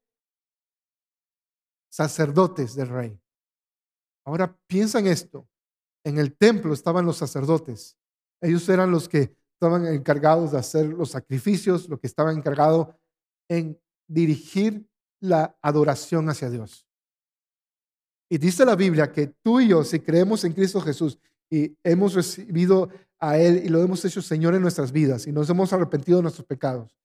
[1.90, 3.21] Sacerdotes del rey.
[4.26, 5.48] Ahora piensa en esto.
[6.04, 7.98] En el templo estaban los sacerdotes.
[8.42, 12.88] Ellos eran los que estaban encargados de hacer los sacrificios, lo que estaban encargados
[13.48, 14.88] en dirigir
[15.20, 16.88] la adoración hacia Dios.
[18.30, 22.14] Y dice la Biblia que tú y yo, si creemos en Cristo Jesús y hemos
[22.14, 26.18] recibido a Él y lo hemos hecho Señor en nuestras vidas y nos hemos arrepentido
[26.18, 26.98] de nuestros pecados,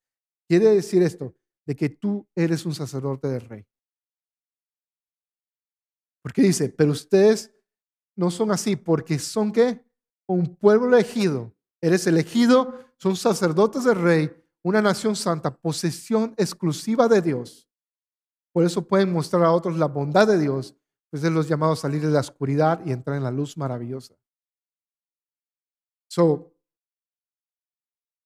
[0.48, 1.34] quiere decir esto,
[1.66, 3.66] de que tú eres un sacerdote del rey.
[6.26, 7.54] Porque dice, pero ustedes
[8.16, 9.86] no son así, porque son qué?
[10.26, 11.54] Un pueblo elegido.
[11.80, 17.70] Eres elegido, son sacerdotes del rey, una nación santa, posesión exclusiva de Dios.
[18.52, 20.74] Por eso pueden mostrar a otros la bondad de Dios
[21.10, 24.16] pues de los llamados a salir de la oscuridad y entrar en la luz maravillosa.
[26.10, 26.52] So,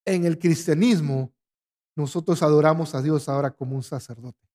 [0.07, 1.35] en el cristianismo,
[1.95, 4.49] nosotros adoramos a Dios ahora como un sacerdote,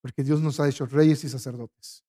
[0.00, 2.03] porque Dios nos ha hecho reyes y sacerdotes.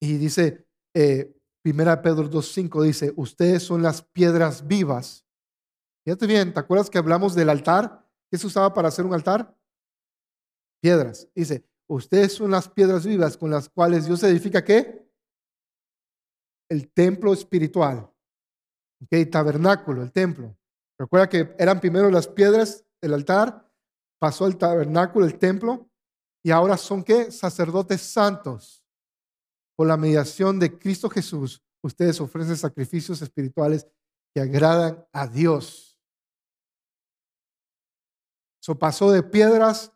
[0.00, 1.32] Y dice, eh,
[1.62, 5.26] Primera Pedro 2.5 dice, ustedes son las piedras vivas.
[6.04, 8.06] Fíjate bien, ¿te acuerdas que hablamos del altar?
[8.30, 9.56] ¿Qué se usaba para hacer un altar?
[10.80, 11.28] Piedras.
[11.34, 15.08] Dice, Ustedes son las piedras vivas con las cuales Dios edifica qué?
[16.68, 18.10] El templo espiritual.
[19.02, 19.30] ¿Ok?
[19.30, 20.56] Tabernáculo, el templo.
[20.98, 23.70] Recuerda que eran primero las piedras, el altar,
[24.18, 25.88] pasó el tabernáculo, el templo,
[26.42, 27.30] y ahora son qué?
[27.30, 28.82] Sacerdotes santos.
[29.76, 33.86] Por la mediación de Cristo Jesús, ustedes ofrecen sacrificios espirituales
[34.34, 35.98] que agradan a Dios.
[38.60, 39.92] Eso pasó de piedras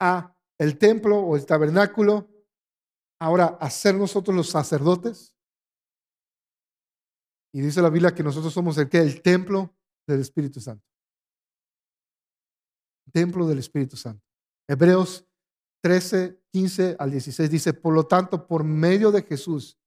[0.00, 2.30] a el templo o el tabernáculo,
[3.20, 5.34] ahora hacer nosotros los sacerdotes.
[7.52, 9.74] Y dice la Biblia que nosotros somos el que el templo
[10.06, 10.86] del Espíritu Santo.
[13.12, 14.24] Templo del Espíritu Santo.
[14.68, 15.26] Hebreos
[15.84, 19.78] 13, 15 al 16 dice, por lo tanto, por medio de Jesús,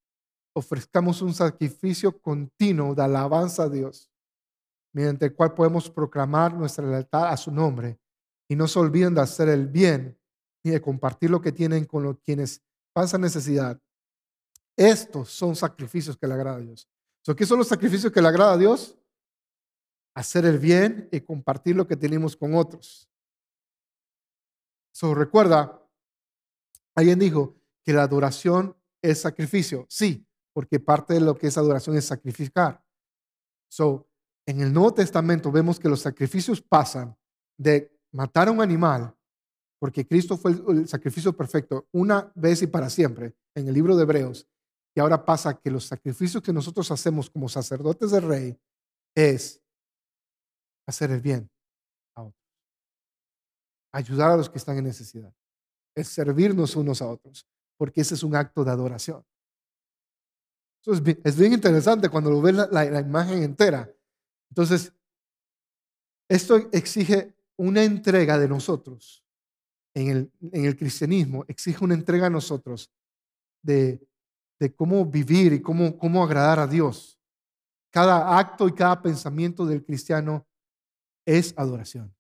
[0.54, 4.08] ofrezcamos un sacrificio continuo de alabanza a Dios,
[4.94, 8.00] mediante el cual podemos proclamar nuestra lealtad a su nombre
[8.48, 10.16] y no se olviden de hacer el bien
[10.64, 12.62] y de compartir lo que tienen con los, quienes
[12.94, 13.82] pasan necesidad.
[14.76, 16.88] Estos son sacrificios que le agrada a Dios.
[17.36, 18.96] ¿Qué son los sacrificios que le agrada a Dios?
[20.14, 23.10] Hacer el bien y compartir lo que tenemos con otros.
[24.92, 25.87] So, recuerda,
[26.98, 29.86] alguien dijo que la adoración es sacrificio.
[29.90, 32.84] Sí, porque parte de lo que es adoración es sacrificar.
[33.70, 34.10] So,
[34.46, 37.16] en el Nuevo Testamento vemos que los sacrificios pasan
[37.58, 39.14] de matar a un animal
[39.80, 44.04] porque Cristo fue el, sacrificio perfecto una vez y para siempre en el libro de
[44.04, 44.48] Hebreos.
[44.96, 48.60] Y ahora pasa que los sacrificios que nosotros hacemos como sacerdotes del rey
[49.16, 49.62] es
[50.88, 51.50] hacer el bien
[52.16, 52.42] a otros,
[53.92, 55.32] ayudar a los que están en necesidad,
[56.00, 59.24] es servirnos unos a otros, porque ese es un acto de adoración.
[60.82, 63.92] Eso es bien, interesante cuando lo ves la imagen entera.
[64.50, 64.94] Entonces,
[66.30, 69.28] esto exige una entrega de nosotros
[69.98, 72.92] en el, en el cristianismo exige una entrega a nosotros
[73.64, 74.06] de,
[74.60, 77.20] de cómo vivir y cómo, cómo agradar a Dios.
[77.90, 80.46] Cada acto y cada pensamiento del cristiano
[81.26, 82.14] es adoración.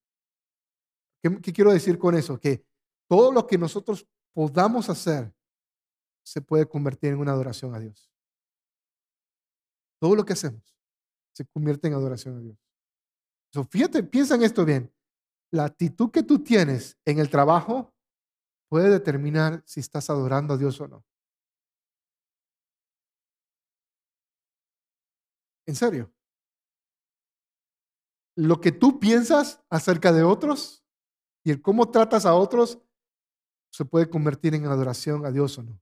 [1.22, 2.40] ¿Qué, ¿Qué, quiero decir con eso?
[2.40, 2.66] Que
[3.08, 5.34] todo lo que nosotros podamos hacer
[6.24, 8.12] se puede convertir en una adoración a Dios.
[10.00, 10.76] Todo lo que hacemos
[11.34, 12.58] se convierte en adoración a Dios.
[13.72, 14.94] Fíjate, piensa en esto bien
[15.52, 17.94] la actitud que tú tienes en el trabajo
[18.70, 21.06] puede determinar si estás adorando a Dios o no.
[25.66, 26.12] En serio.
[28.36, 30.84] Lo que tú piensas acerca de otros
[31.44, 32.80] y el cómo tratas a otros
[33.72, 35.80] se puede convertir en adoración a Dios o no.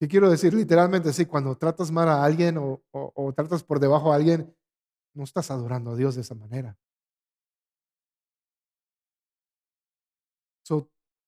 [0.00, 0.54] ¿Qué quiero decir?
[0.54, 4.54] Literalmente, sí, cuando tratas mal a alguien o, tratas por debajo a alguien,
[5.14, 6.76] no estás adorando a Dios de esa manera.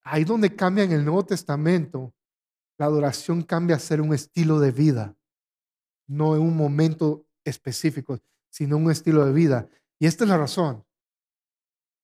[0.03, 2.12] ahí donde cambia en el Nuevo Testamento,
[2.79, 5.16] la adoración cambia a ser un estilo de vida,
[6.09, 8.18] no en un momento específico,
[8.51, 9.68] sino un estilo de vida.
[9.99, 10.85] Y esta es la razón,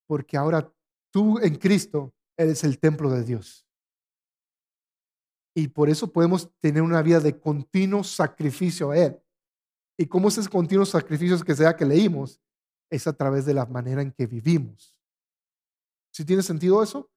[0.07, 0.73] porque ahora
[1.17, 3.67] tú en Cristo eres el templo de Dios.
[5.57, 9.19] Y por eso podemos tener una vida de continuo sacrificio a Él.
[9.99, 12.39] ¿Y cómo es ese continuo sacrificio que sea que leímos?
[12.91, 14.95] Es a través de la manera en que vivimos.
[16.13, 17.11] ¿Sí tiene sentido eso?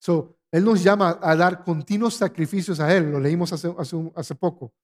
[0.00, 4.74] So, Él nos llama a dar continuos sacrificios a Él, lo leímos hace, poco.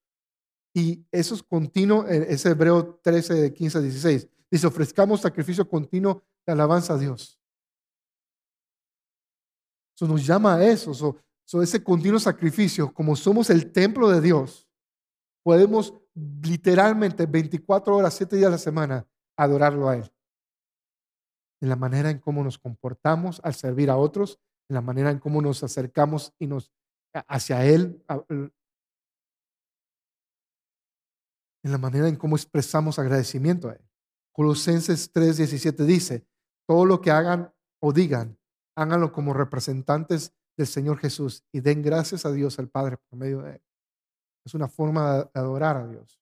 [0.72, 4.28] Y eso es continuo, eh, Hebreo 13, de 15 a 16.
[4.48, 7.40] Dice, ofrezcamos sacrificio continuo de alabanza a Dios.
[9.96, 14.68] Eso nos llama a eso, so, ese continuo sacrificio, como somos el templo de Dios,
[15.42, 15.94] podemos
[16.42, 20.12] literalmente 24 horas, 7 días a la semana adorarlo a Él.
[21.62, 25.18] En la manera en cómo nos comportamos al servir a otros, en la manera en
[25.18, 26.70] cómo nos acercamos y nos
[27.26, 28.52] hacia Él, en
[31.72, 33.80] la manera en cómo expresamos agradecimiento a Él.
[34.32, 36.26] Colosenses 3:17 dice,
[36.66, 38.38] todo lo que hagan o digan,
[38.76, 43.42] háganlo como representantes del Señor Jesús y den gracias a Dios al Padre por medio
[43.42, 43.62] de Él.
[44.44, 46.20] Es una forma de adorar a Dios.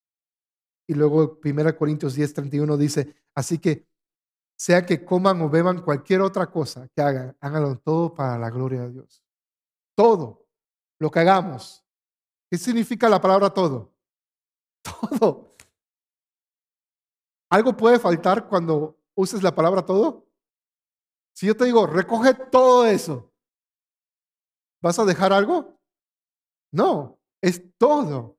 [0.88, 3.86] Y luego 1 Corintios 10:31 dice, así que
[4.56, 8.82] sea que coman o beban cualquier otra cosa que hagan, háganlo todo para la gloria
[8.82, 9.22] de Dios.
[9.96, 10.46] Todo
[11.00, 11.84] lo que hagamos.
[12.50, 13.92] ¿Qué significa la palabra todo?
[15.18, 15.54] Todo.
[17.50, 20.26] ¿Algo puede faltar cuando uses la palabra todo?
[21.34, 23.32] Si yo te digo, recoge todo eso,
[24.80, 25.80] ¿vas a dejar algo?
[26.72, 28.38] No, es todo.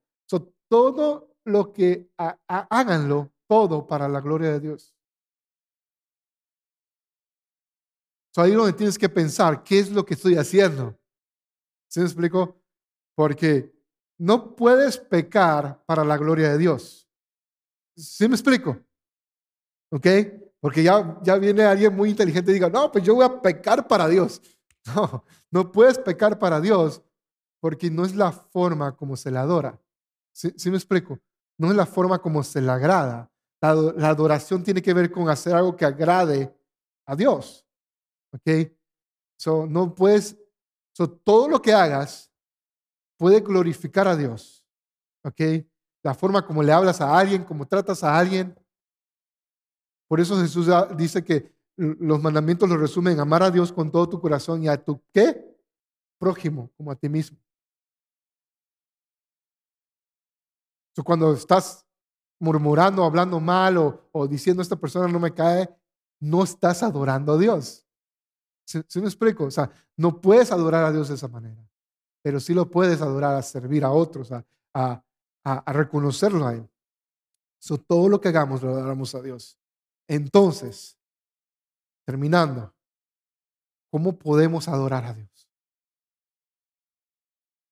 [0.68, 2.10] todo lo que
[2.48, 4.96] háganlo, todo para la gloria de Dios.
[8.34, 11.00] So, ahí es donde tienes que pensar, ¿qué es lo que estoy haciendo?
[11.88, 12.62] ¿Sí me explico?
[13.16, 13.72] Porque
[14.18, 17.08] no puedes pecar para la gloria de Dios.
[17.96, 18.78] ¿Sí me explico?
[19.92, 20.08] ¿Ok?
[20.66, 23.88] Porque ya, ya viene alguien muy inteligente y diga, no, pues yo voy a pecar
[23.88, 24.42] para Dios.
[24.96, 27.04] No, no puedes pecar para Dios
[27.60, 29.80] porque no es la forma como se le adora.
[30.32, 31.20] ¿Sí, me explico?
[31.60, 33.32] No es la forma como se le agrada.
[33.62, 36.56] La, la, adoración tiene que ver con hacer algo que agrade
[37.06, 37.64] a Dios.
[38.32, 38.72] ¿Ok?
[39.40, 40.36] So, no puedes,
[40.96, 42.32] so, todo lo que hagas
[43.18, 44.66] puede glorificar a Dios.
[45.24, 45.42] ¿Ok?
[46.04, 48.56] La forma como le hablas a alguien, como tratas a alguien,
[50.08, 54.20] por eso Jesús dice que los mandamientos los resumen amar a Dios con todo tu
[54.20, 55.56] corazón y a tu qué?
[56.18, 57.38] Prójimo, como a ti mismo.
[61.04, 61.86] cuando estás
[62.40, 63.78] murmurando, hablando mal
[64.12, 65.70] o, diciendo esta persona no me cae,
[66.22, 67.86] no estás adorando a Dios.
[68.66, 69.46] ¿Sí, me explico?
[69.46, 71.70] O sea, no puedes adorar a Dios de esa manera,
[72.22, 74.32] pero sí lo puedes adorar a servir a otros,
[74.74, 75.04] a
[75.74, 76.70] reconocerlo a Él.
[77.60, 79.60] So, todo lo que hagamos lo adoramos a Dios.
[80.08, 80.98] Entonces,
[82.06, 82.74] terminando,
[83.92, 85.50] ¿cómo podemos adorar a Dios?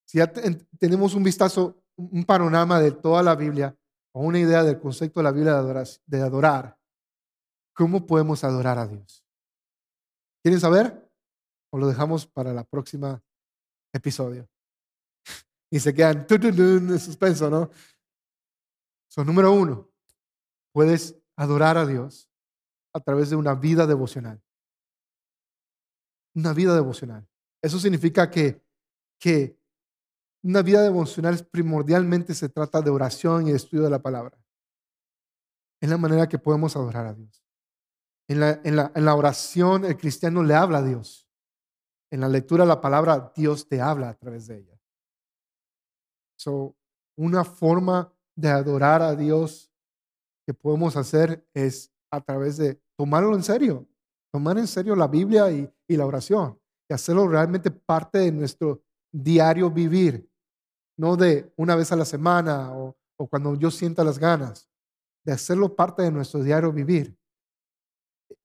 [0.08, 0.32] Si ya
[0.80, 3.76] tenemos un vistazo, un panorama de toda la Biblia
[4.14, 5.62] o una idea del concepto de la Biblia
[6.06, 6.78] de adorar,
[7.76, 9.26] ¿cómo podemos adorar a Dios?
[10.44, 11.12] ¿Quieren saber?
[11.72, 13.22] ¿O lo dejamos para la próxima
[13.94, 14.48] episodio?
[15.72, 17.72] Y se quedan en suspenso, ¿no?
[19.10, 19.90] Son número uno,
[20.72, 22.30] puedes adorar a Dios
[22.94, 24.42] a través de una vida devocional.
[26.36, 27.28] Una vida devocional.
[27.62, 28.62] Eso significa que,
[29.20, 29.58] que
[30.44, 34.38] una vida devocional primordialmente se trata de oración y estudio de la palabra.
[35.82, 37.44] Es la manera que podemos adorar a Dios.
[38.28, 41.30] En la, en la, en la oración el cristiano le habla a Dios.
[42.12, 44.80] En la lectura de la palabra Dios te habla a través de ella.
[46.38, 46.76] So,
[47.16, 49.73] una forma de adorar a Dios
[50.46, 53.88] que podemos hacer es a través de tomarlo en serio,
[54.32, 59.70] tomar en serio la Biblia y, la oración y hacerlo realmente parte de nuestro diario
[59.70, 60.28] vivir,
[60.98, 62.98] no de una vez a la semana o,
[63.30, 64.70] cuando yo sienta las ganas,
[65.24, 67.18] de hacerlo parte de nuestro diario vivir.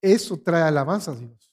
[0.00, 1.52] Eso trae alabanza a Dios.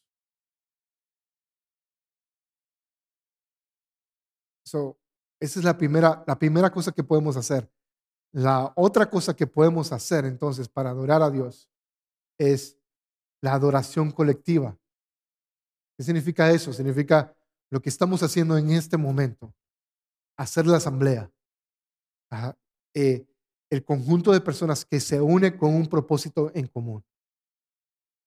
[4.64, 5.00] So,
[5.40, 7.72] esa es la primera, la primera cosa que podemos hacer.
[8.36, 11.70] La otra cosa que podemos hacer entonces para adorar a Dios
[12.38, 12.78] es
[13.42, 14.78] la adoración colectiva.
[15.96, 16.74] ¿Qué significa eso?
[16.74, 17.34] Significa
[17.70, 19.56] lo que estamos haciendo en este momento,
[20.38, 21.32] hacer la asamblea.
[22.94, 23.26] Eh,
[23.70, 27.06] el conjunto de personas que se une con un propósito en común.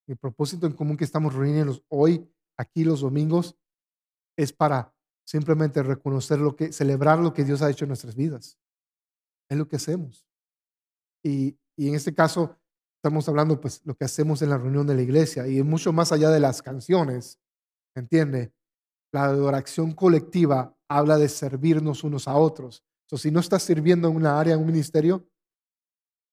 [0.06, 3.58] El propósito en común que estamos reuniendo hoy, aquí los domingos,
[4.38, 4.90] es para
[5.26, 8.58] simplemente reconocer lo que, celebrar lo que Dios ha hecho en nuestras vidas.
[9.48, 10.26] Es lo que hacemos.
[11.24, 12.56] Y, en este caso,
[12.96, 16.12] estamos hablando pues lo que hacemos en la reunión de la iglesia y mucho más
[16.12, 17.38] allá de las canciones,
[17.94, 18.52] ¿entiende?
[19.12, 22.84] La adoración colectiva habla de servirnos unos a otros.
[23.08, 25.28] So, si no estás sirviendo en una área, en un ministerio,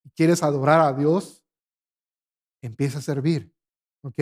[0.03, 1.43] y quieres adorar a Dios,
[2.61, 3.53] empieza a servir,
[4.03, 4.19] ¿ok?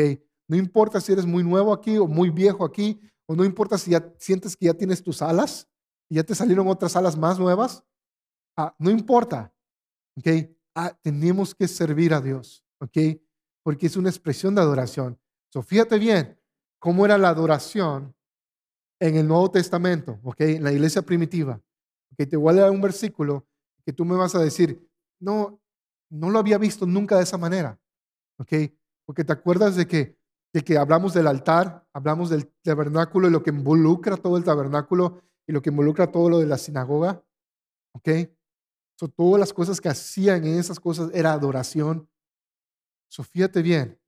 [0.47, 3.91] No importa si eres muy nuevo aquí o muy viejo aquí o no importa si
[3.91, 5.67] ya sientes que ya tienes tus alas
[6.09, 7.83] y ya te salieron otras alas más nuevas,
[8.57, 9.53] ah, no importa,
[10.17, 10.27] ¿ok?
[10.75, 12.97] Ah, tenemos que servir a Dios, ¿ok?
[13.63, 15.19] Porque es una expresión de adoración.
[15.51, 16.39] So, fíjate bien
[16.79, 18.15] cómo era la adoración
[18.99, 20.41] en el Nuevo Testamento, ¿ok?
[20.41, 21.61] En la iglesia primitiva.
[22.17, 23.47] Que te voy a dar un versículo
[23.85, 24.89] que tú me vas a decir,
[25.19, 25.61] no,
[26.09, 27.79] no lo había visto nunca de esa manera,
[28.39, 28.53] ¿ok?
[29.05, 30.17] Porque te acuerdas de que,
[30.53, 35.21] de que hablamos del altar, hablamos del tabernáculo y lo que involucra todo el tabernáculo
[35.47, 37.23] y lo que involucra todo lo de la sinagoga,
[37.93, 38.09] ¿ok?
[38.99, 42.09] So, todas las cosas que hacían en esas cosas era adoración.
[43.09, 43.99] So, fíjate bien,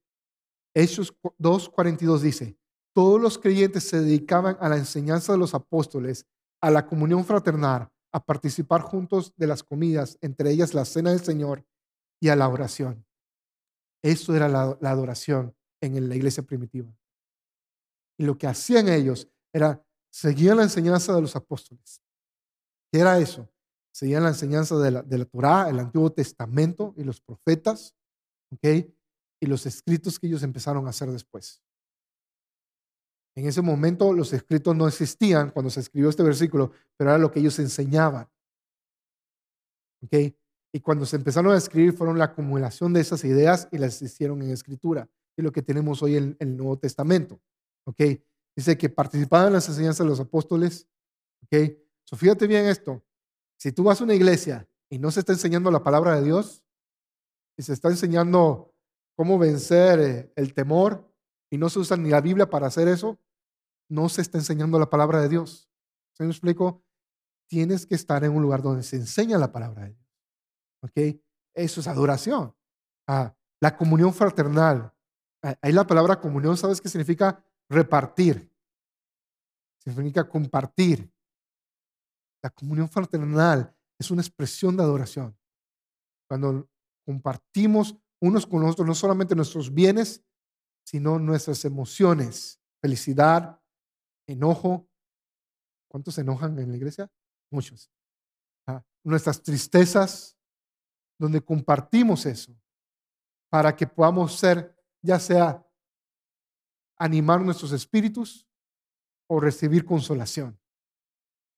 [0.75, 2.57] Hechos 2.42 dice,
[2.93, 6.25] todos los creyentes se dedicaban a la enseñanza de los apóstoles,
[6.61, 11.19] a la comunión fraternal, a participar juntos de las comidas, entre ellas la cena del
[11.19, 11.65] Señor
[12.21, 13.05] y a la oración.
[14.01, 16.95] Eso era la, adoración en la iglesia primitiva.
[18.17, 22.01] Y lo que hacían ellos era seguir la enseñanza de los apóstoles.
[22.91, 23.49] ¿Qué era eso?
[23.95, 27.95] Seguían la enseñanza de la, de la Torah, el Antiguo Testamento y los profetas,
[28.51, 28.91] ¿ok?
[29.39, 31.63] Y los escritos que ellos empezaron a hacer después.
[33.37, 37.31] En ese momento los escritos no existían cuando se escribió este versículo, pero era lo
[37.31, 38.27] que ellos enseñaban.
[40.03, 40.37] ¿Okay?
[40.73, 44.41] Y cuando se empezaron a escribir fueron la acumulación de esas ideas y las hicieron
[44.41, 47.39] en escritura, y lo que tenemos hoy en, el Nuevo Testamento.
[47.85, 48.21] ¿Okay?
[48.57, 50.85] Dice que participaban en las enseñanzas de los apóstoles.
[51.45, 51.81] ¿Okay?
[52.03, 53.04] So, fíjate bien esto.
[53.57, 56.63] Si tú vas a una iglesia y no se está enseñando la palabra de Dios,
[57.57, 58.73] y se está enseñando
[59.15, 61.09] cómo vencer eh, el temor,
[61.49, 63.19] y no se usa ni la Biblia para hacer eso,
[63.89, 65.69] no se está enseñando la palabra de Dios.
[66.13, 66.83] ¿Se me explico?
[67.47, 70.09] Tienes que estar en un lugar donde se enseña la palabra de Dios.
[70.81, 71.21] ¿Ok?
[71.53, 72.53] Eso es adoración.
[73.07, 74.91] Ah, la comunión fraternal.
[75.41, 77.43] Ah, ahí la palabra comunión, ¿sabes qué significa?
[77.69, 78.51] Repartir.
[79.77, 81.11] Significa compartir.
[82.45, 85.35] La comunión fraternal es una expresión de adoración.
[86.29, 86.69] Cuando
[87.03, 90.23] compartimos unos con otros, no solamente nuestros bienes,
[90.85, 93.59] sino nuestras emociones, felicidad,
[94.27, 94.87] enojo.
[95.89, 97.11] ¿Cuántos se enojan en la iglesia?
[97.49, 97.89] Muchos.
[98.67, 100.37] Ah, nuestras tristezas,
[101.17, 102.55] donde compartimos eso,
[103.49, 105.67] para que podamos ser, ya sea
[106.99, 108.47] animar nuestros espíritus
[109.27, 110.55] o recibir consolación.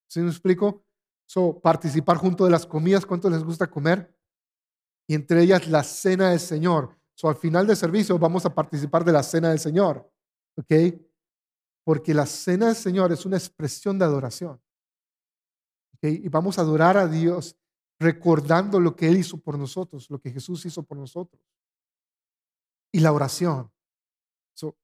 [0.07, 0.85] ¿Sí me explico?
[1.25, 4.15] So, participar junto de las comidas, ¿cuánto les gusta comer?
[5.07, 6.97] Y entre ellas la cena del Señor.
[7.13, 10.09] So, al final del servicio vamos a participar de la cena del Señor.
[10.57, 10.99] ¿Ok?
[11.83, 14.61] Porque la cena del Señor es una expresión de adoración.
[16.01, 17.57] Y vamos a adorar a Dios
[17.99, 21.41] recordando lo que Él hizo por nosotros, lo que Jesús hizo por nosotros.
[22.91, 23.71] Y la oración.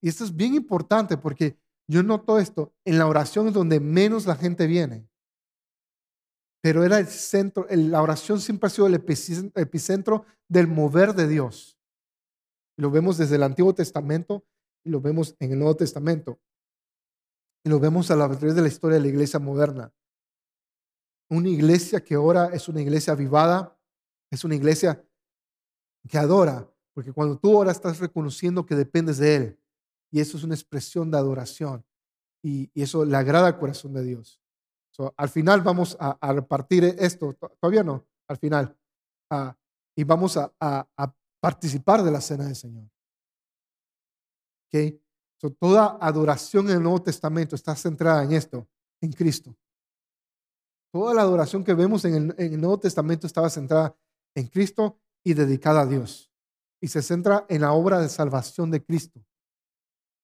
[0.02, 1.58] y esto es bien importante porque
[1.88, 5.08] yo noto esto, en la oración es donde menos la gente viene.
[6.64, 11.78] Pero era el centro, la oración siempre ha sido el epicentro del mover de Dios.
[12.78, 14.46] Lo vemos desde el Antiguo Testamento
[14.86, 16.40] y lo vemos en el Nuevo Testamento.
[17.66, 19.94] Y lo vemos a través de la historia de la iglesia moderna.
[21.30, 23.78] Una iglesia que ora es una iglesia avivada,
[24.32, 25.06] es una iglesia
[26.08, 29.60] que adora, porque cuando tú oras estás reconociendo que dependes de Él.
[30.12, 31.86] Y eso es una expresión de adoración.
[32.42, 34.43] Y, eso le agrada al corazón de Dios.
[35.18, 38.78] Al final vamos a, repartir esto, todavía no, al final.
[39.30, 39.56] Ah,
[39.96, 42.90] y vamos a, a participar de la cena del Señor.
[44.68, 45.00] ¿Okay?
[45.52, 48.68] toda adoración en el Nuevo Testamento está centrada en esto,
[49.02, 49.56] en Cristo.
[50.92, 53.96] Toda la adoración que vemos en el, Nuevo Testamento estaba centrada
[54.36, 56.32] en Cristo y dedicada a Dios.
[56.80, 59.26] Y se centra en la obra de salvación de Cristo.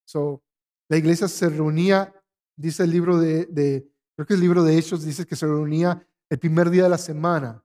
[0.05, 0.43] So,
[0.89, 2.13] la iglesia se reunía,
[2.55, 6.39] dice el libro de, creo que el libro de Hechos dice que se reunía el
[6.39, 7.63] primer día de la semana.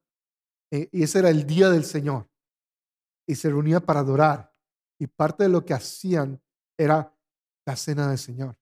[0.71, 2.31] Eh, y ese era el día del Señor
[3.27, 4.55] y se reunía para adorar.
[4.97, 6.41] Y parte de lo que hacían
[6.79, 7.13] era
[7.67, 8.57] la cena del Señor.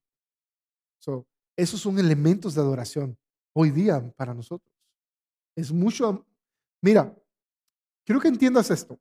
[0.97, 3.15] So, esos son elementos de adoración
[3.55, 4.73] hoy día para nosotros.
[5.55, 6.25] Es mucho.
[6.81, 7.15] Mira,
[8.03, 8.99] quiero que entiendas esto.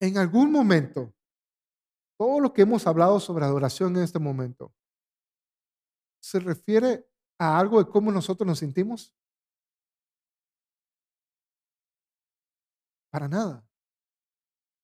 [0.00, 1.12] En algún momento,
[2.16, 4.72] todo lo que hemos hablado sobre adoración en este momento,
[6.24, 7.06] ¿se refiere
[7.38, 9.14] a algo de cómo nosotros nos sentimos?
[13.10, 13.62] Para nada.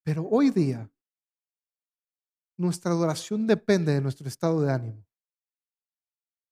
[0.05, 0.91] Pero hoy día,
[2.59, 5.03] nuestra adoración depende de nuestro estado de ánimo.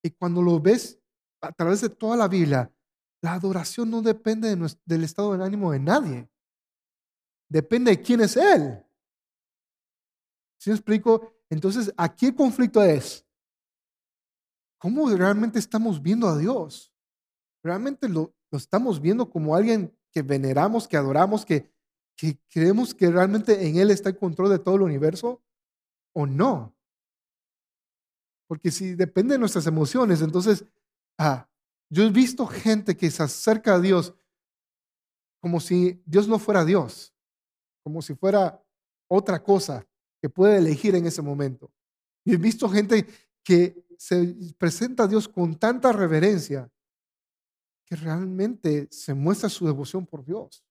[0.03, 0.99] Y cuando lo ves
[1.43, 2.73] a través de toda la Biblia,
[3.21, 6.31] la adoración no depende del estado de ánimo de nadie.
[7.51, 8.83] Depende de quién es Él.
[10.59, 11.35] Si me explico?
[11.51, 13.28] Entonces, aquí el conflicto es,
[14.79, 16.93] ¿cómo realmente estamos viendo a Dios?
[17.63, 21.71] ¿Realmente lo, lo estamos viendo como alguien que veneramos, que adoramos, que,
[22.17, 25.43] que creemos que realmente en Él está el control de todo el universo?
[26.15, 26.75] ¿O no?
[28.49, 30.65] Porque si depende de nuestras emociones, entonces,
[31.19, 31.49] ah,
[31.91, 34.15] yo he visto gente que se acerca a Dios
[35.41, 37.15] como si Dios no fuera Dios,
[37.85, 38.63] como si fuera
[39.09, 39.87] otra cosa
[40.21, 41.71] que puede elegir en ese momento.
[42.25, 43.07] Y he visto gente
[43.45, 46.71] que se presenta a Dios con tanta reverencia
[47.85, 50.65] que realmente se muestra su devoción por Dios.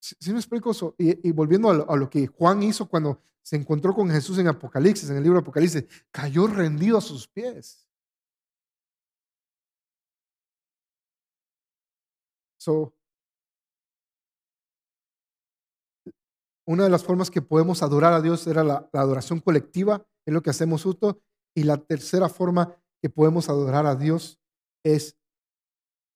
[0.00, 0.96] ¿Sí, me explico eso?
[0.98, 5.16] Y, volviendo a lo, que Juan hizo cuando se encontró con Jesús en Apocalipsis, en
[5.18, 7.86] el libro de Apocalipsis, cayó rendido a sus pies.
[12.58, 12.94] So,
[16.64, 20.42] una de las formas que podemos adorar a Dios era la, adoración colectiva, es lo
[20.42, 21.22] que hacemos justo.
[21.54, 24.40] Y la tercera forma que podemos adorar a Dios
[24.84, 25.16] es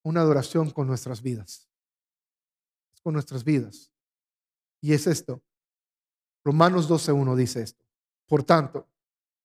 [0.03, 1.69] una adoración con nuestras vidas.
[3.03, 3.91] Con nuestras vidas.
[4.81, 5.41] Y es esto.
[6.45, 7.85] Romanos 12.1 dice esto.
[8.27, 8.87] Por tanto,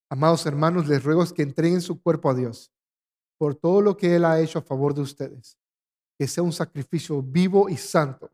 [0.09, 2.71] amados hermanos, les ruego que entreguen su cuerpo a Dios
[3.37, 5.57] por todo lo que Él ha hecho a favor de ustedes.
[6.17, 8.31] Que sea un sacrificio vivo y santo,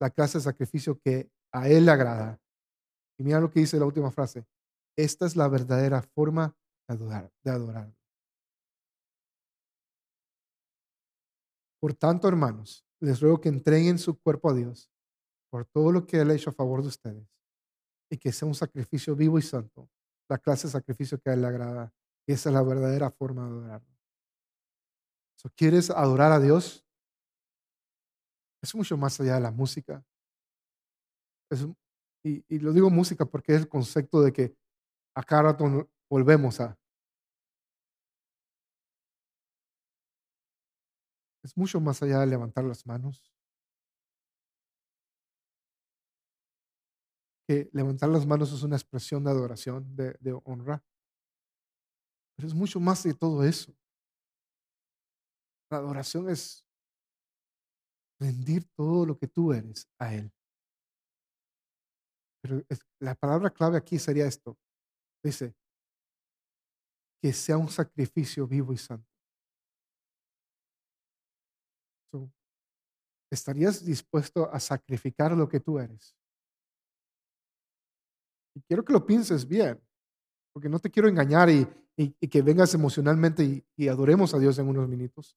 [0.00, 2.40] la clase de sacrificio que a Él le agrada.
[3.18, 4.44] Y mira lo que dice la última frase.
[4.96, 6.56] Esta es la verdadera forma
[6.92, 7.32] adorar.
[7.42, 7.94] De adorar.
[11.80, 14.90] Por tanto, hermanos, les ruego que entreguen su cuerpo a Dios
[15.50, 17.26] por todo lo que Él ha hecho a favor de ustedes
[18.10, 19.90] y que sea un sacrificio vivo y santo,
[20.28, 21.92] la clase de sacrificio que a Él le agrada.
[22.26, 23.88] Y esa es la verdadera forma de adorarlo.
[25.56, 26.86] ¿Quieres adorar a Dios?
[28.62, 30.04] Es mucho más allá de la música,
[32.24, 34.56] y, lo digo música porque es el concepto de que
[35.14, 36.78] a cada rato volvemos a.
[41.42, 43.32] Es mucho más allá de levantar las manos.
[47.48, 50.84] Que levantar las manos es una expresión de adoración, de, honra.
[52.36, 53.74] Pero es mucho más de todo eso.
[55.70, 56.64] La adoración es
[58.20, 60.32] rendir todo lo que tú eres a Él.
[62.40, 62.62] Pero
[63.00, 64.56] la palabra clave aquí sería esto.
[65.24, 65.54] Dice,
[67.22, 69.11] que sea un sacrificio vivo y santo.
[73.32, 76.14] ¿Estarías dispuesto a sacrificar lo que tú eres?
[78.54, 79.80] Y quiero que lo pienses bien,
[80.52, 81.66] porque no te quiero engañar y,
[81.96, 85.34] que vengas emocionalmente y, y adoremos a Dios en unos minutos.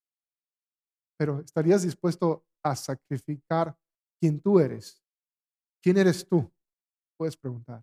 [1.18, 3.78] Pero ¿estarías dispuesto a sacrificar
[4.20, 5.02] quien tú eres?
[5.82, 6.52] ¿Quién eres tú?
[7.18, 7.82] puedes preguntar.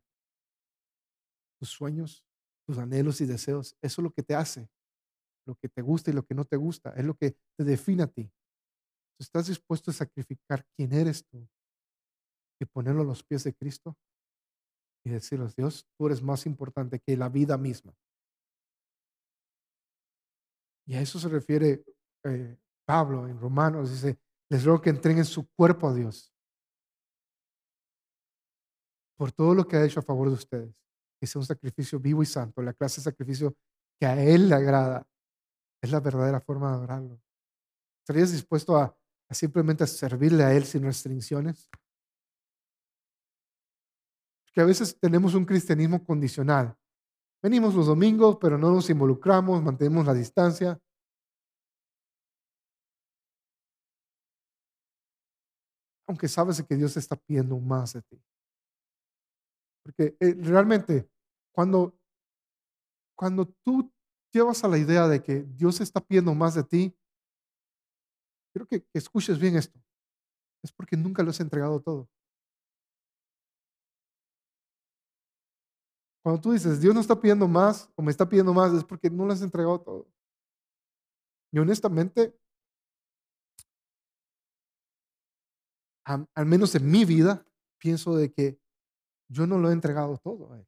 [1.59, 2.23] Tus sueños,
[2.67, 4.69] tus anhelos y deseos, eso es lo que te hace,
[5.47, 8.03] lo que te gusta y lo que no te gusta, es lo que te define
[8.03, 8.31] a ti.
[9.19, 11.49] ¿Estás dispuesto a sacrificar quién eres tú
[12.61, 13.97] y ponerlo a los pies de Cristo?
[15.05, 17.93] Y decirle, Dios, tú eres más importante que la vida misma.
[20.87, 21.85] Y a eso se refiere
[22.25, 23.91] eh, Pablo en Romanos.
[23.91, 24.19] Dice,
[24.51, 26.33] les ruego que entreguen su cuerpo a Dios
[29.17, 30.75] por todo lo que ha hecho a favor de ustedes.
[31.21, 33.55] Que sea un sacrificio vivo y santo, la clase de sacrificio
[34.01, 35.07] que a Él le agrada.
[35.81, 37.21] Es la verdadera forma de adorarlo.
[38.01, 38.97] ¿Estarías dispuesto a,
[39.35, 41.69] simplemente servirle a Él sin restricciones?
[44.45, 46.77] Porque a veces tenemos un cristianismo condicional.
[47.43, 50.79] Venimos los domingos, pero no nos involucramos, mantenemos la distancia.
[56.07, 58.23] Aunque sabes que Dios está pidiendo más de ti.
[59.83, 61.09] Porque eh, realmente,
[61.53, 61.99] cuando,
[63.17, 63.91] cuando tú
[64.33, 66.97] llevas a la idea de que Dios está pidiendo más de ti,
[68.53, 69.81] quiero que, escuches bien esto.
[70.63, 72.09] Es porque nunca lo has entregado todo.
[76.23, 79.11] Cuando tú dices, Dios no está pidiendo más o me está pidiendo más, es porque
[79.11, 80.09] no lo has entregado todo.
[81.51, 82.39] Y honestamente,
[86.05, 87.45] al menos en mi vida,
[87.79, 88.59] pienso de que
[89.29, 90.65] yo no lo he entregado todo a.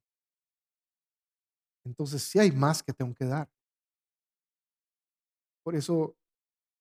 [1.84, 3.48] Entonces sí hay más que tengo que dar.
[5.62, 6.16] Por eso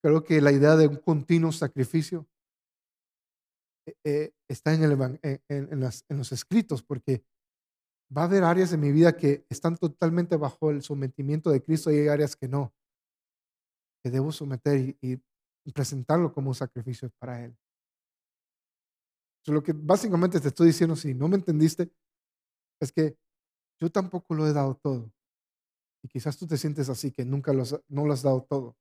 [0.04, 2.28] creo que la idea de un continuo sacrificio
[3.88, 4.92] eh, eh, está en, el,
[5.50, 7.24] en, los escritos, porque
[8.16, 11.92] va a haber áreas de mi vida que están totalmente bajo el sometimiento de Cristo
[11.92, 12.74] y hay áreas que no,
[14.04, 15.22] que debo someter y
[15.74, 17.58] presentarlo como un sacrificio para Él
[19.52, 21.92] lo que básicamente te estoy diciendo, si no me entendiste,
[22.80, 23.18] es que
[23.82, 25.12] yo tampoco lo he dado todo.
[26.02, 28.78] Y quizás tú te sientes así, que nunca no lo has dado todo.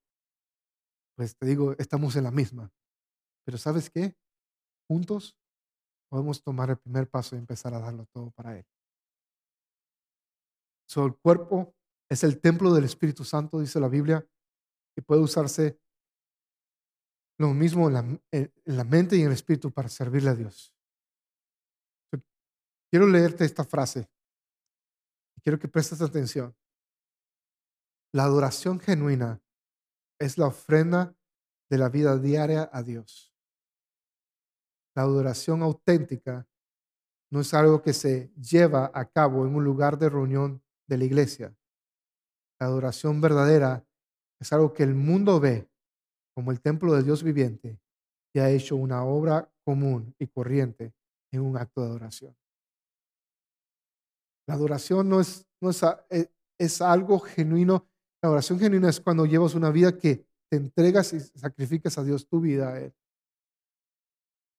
[1.17, 2.73] Pues te digo, estamos en la misma.
[3.45, 4.17] Pero ¿sabes qué?
[4.89, 5.37] Juntos
[6.11, 8.67] podemos tomar el primer paso y empezar a darlo todo para Él.
[10.89, 11.75] So, el cuerpo
[12.11, 14.27] es el templo del Espíritu Santo, dice la Biblia,
[14.95, 15.81] que puede usarse
[17.39, 18.21] lo mismo en la,
[18.67, 20.75] la mente y en el espíritu para servirle a Dios.
[22.91, 24.09] Quiero leerte esta frase
[25.35, 26.55] y quiero que prestes atención.
[28.13, 29.43] La adoración genuina
[30.23, 31.15] es la ofrenda
[31.69, 33.35] de la vida diaria a Dios.
[34.95, 36.47] La adoración auténtica
[37.31, 41.05] no es algo que se lleva a cabo en un lugar de reunión de la
[41.05, 41.57] iglesia.
[42.61, 43.87] La adoración verdadera
[44.39, 45.69] es algo que el mundo ve
[46.35, 47.81] como el templo de Dios viviente
[48.35, 50.95] y ha hecho una obra común y corriente
[51.31, 52.37] en un acto de adoración.
[54.47, 57.89] La adoración no es, no es, e, es algo genuino.
[58.23, 62.29] La adoración genuina es cuando llevas una vida que te entregas y sacrificas a Dios
[62.29, 62.95] tu vida Él.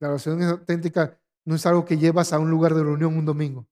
[0.02, 3.66] La adoración auténtica no es algo que llevas a un lugar de reunión un domingo.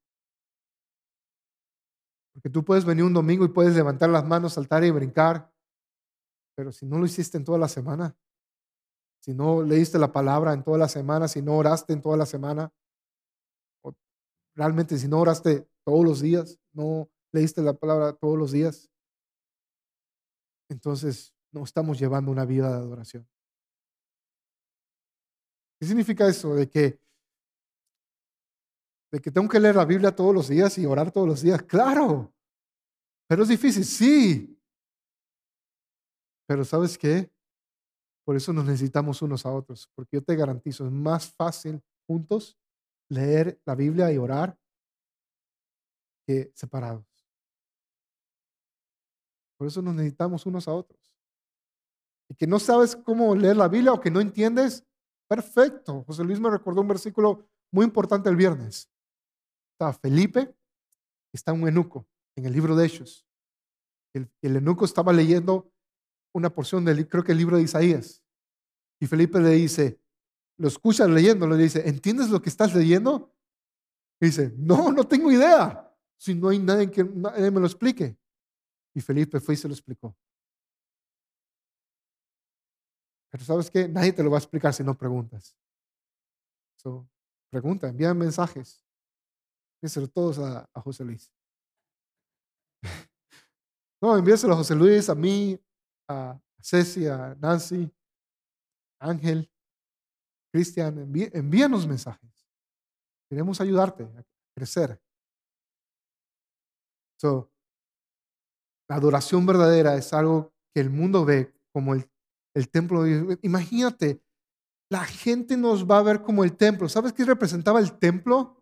[2.34, 5.52] Porque tú puedes venir un domingo y puedes levantar las manos, saltar y brincar,
[6.56, 8.16] pero si no lo hiciste en toda la semana,
[9.20, 12.26] si no leíste la palabra en toda la semana, si no oraste en toda la
[12.26, 12.74] semana,
[13.84, 13.94] o
[14.56, 18.91] realmente si no oraste todos los días, no leíste la palabra todos los días,
[20.74, 23.28] entonces no estamos llevando una vida de adoración.
[25.80, 26.56] ¿Qué significa eso?
[26.56, 27.00] De que,
[29.12, 31.64] de que tengo que leer la Biblia todos los días y orar todos los días.
[31.64, 32.34] Claro,
[33.28, 34.62] pero es difícil, sí.
[36.48, 37.32] Pero ¿sabes qué?
[38.26, 42.58] Por eso nos necesitamos unos a otros, porque yo te garantizo, es más fácil juntos
[43.10, 44.58] leer la Biblia y orar
[46.26, 47.11] que separados.
[49.62, 50.99] Por eso nos necesitamos unos a otros.
[52.28, 54.84] Y que no sabes cómo leer la Biblia o que no entiendes,
[55.30, 56.03] perfecto.
[56.05, 58.89] José Luis me recordó un versículo muy importante el viernes.
[59.74, 60.51] Está Felipe,
[61.32, 63.28] está un eunuco en el libro de Hechos.
[64.16, 65.72] El, el eunuco estaba leyendo
[66.34, 68.24] una porción del, creo que el libro de Isaías.
[68.99, 70.01] Y Felipe le dice,
[70.57, 73.32] lo escucha leyendo, le dice, ¿entiendes lo que estás leyendo?
[74.20, 75.88] Y dice, no, no tengo idea
[76.18, 78.18] si no hay nadie que nadie me lo explique?
[78.94, 80.16] Y Felipe fue y se lo explicó.
[83.32, 85.56] Pero sabes qué, nadie te lo va a explicar si no preguntas.
[86.76, 87.08] So,
[87.50, 88.86] pregunta, envía mensajes.
[89.78, 91.32] Envíaselo todos a, a José Luis.
[94.02, 95.58] no, envíaselo a José Luis, a mí,
[96.10, 97.89] a Ceci, a Nancy,
[99.00, 99.50] Ángel,
[100.52, 101.10] Cristian.
[101.34, 102.48] envíanos mensajes.
[103.30, 104.24] Queremos ayudarte a
[104.54, 105.02] crecer
[108.92, 112.12] la adoración verdadera es algo que el mundo ve como el,
[112.54, 113.08] el templo.
[113.42, 114.22] Imagínate,
[114.89, 116.89] la gente nos va a ver como el templo.
[116.89, 118.62] ¿Sabes qué representaba el templo?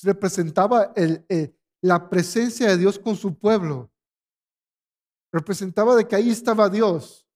[0.00, 1.26] Representaba el,
[1.82, 3.90] la presencia de Dios con su pueblo.
[5.32, 7.28] Representaba de que ahí estaba Dios.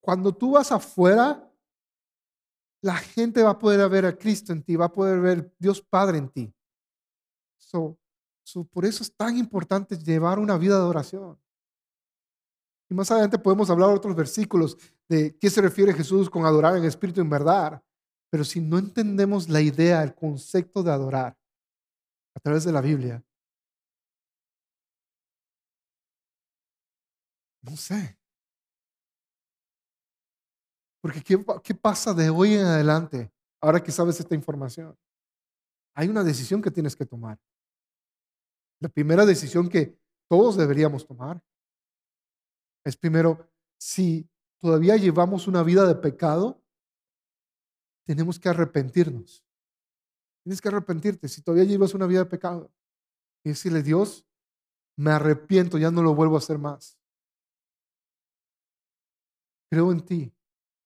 [0.00, 1.52] Cuando tú vas afuera,
[2.84, 5.82] la gente va a poder ver a Cristo en ti, va a poder ver Dios
[5.82, 6.54] Padre en ti.
[7.58, 7.98] So,
[8.72, 11.38] por eso es tan importante llevar una vida de adoración.
[12.90, 14.76] Y más adelante podemos hablar de otros versículos
[15.08, 17.82] de qué se refiere Jesús con adorar en espíritu y en verdad.
[18.30, 21.36] Pero si no entendemos la idea, el concepto de adorar
[22.34, 23.24] a través de la Biblia,
[27.62, 28.18] no sé.
[31.00, 34.96] Porque ¿qué, ¿qué, pasa de hoy en adelante ahora que sabes esta información?
[35.94, 37.38] Hay una decisión que tienes que tomar.
[38.82, 39.96] La primera decisión que
[40.28, 41.40] todos deberíamos tomar
[42.84, 44.28] es primero, si
[44.58, 46.60] todavía llevamos una vida de pecado,
[48.04, 49.46] tenemos que arrepentirnos.
[50.42, 52.72] Tienes que arrepentirte si todavía llevas una vida de pecado.
[53.44, 54.26] Y decirle, Dios,
[54.96, 56.98] me arrepiento, ya no lo vuelvo a hacer más.
[59.70, 60.34] Creo en ti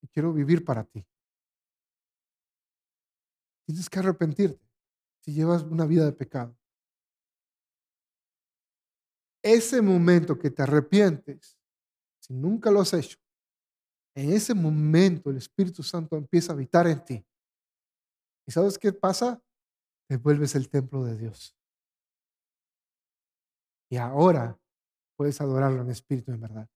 [0.03, 1.03] y quiero vivir para ti.
[3.65, 4.63] Tienes que arrepentirte
[5.21, 6.55] si llevas una vida de pecado
[9.55, 11.59] ese momento que te arrepientes,
[12.21, 13.19] si nunca lo has hecho,
[14.15, 17.27] en ese momento el Espíritu Santo empieza a habitar en ti.
[18.47, 19.43] ¿Y sabes qué pasa?
[20.09, 21.57] Te vuelves el templo de Dios.
[23.91, 24.59] Y ahora
[25.17, 26.69] puedes adorarlo en espíritu en verdad.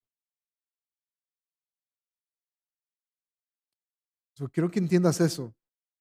[4.37, 5.55] Yo quiero que entiendas eso.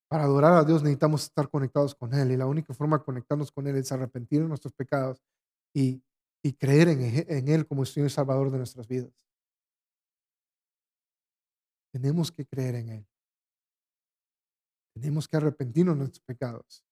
[0.08, 3.52] Para adorar a Dios necesitamos estar conectados con Él y la única forma de conectarnos
[3.52, 5.22] con Él es arrepentir nuestros pecados
[5.74, 6.02] y,
[6.42, 9.12] y creer en, Él como Señor y Salvador de nuestras vidas.
[11.92, 13.06] Tenemos que creer en Él.
[14.94, 16.84] Tenemos que arrepentirnos de nuestros pecados.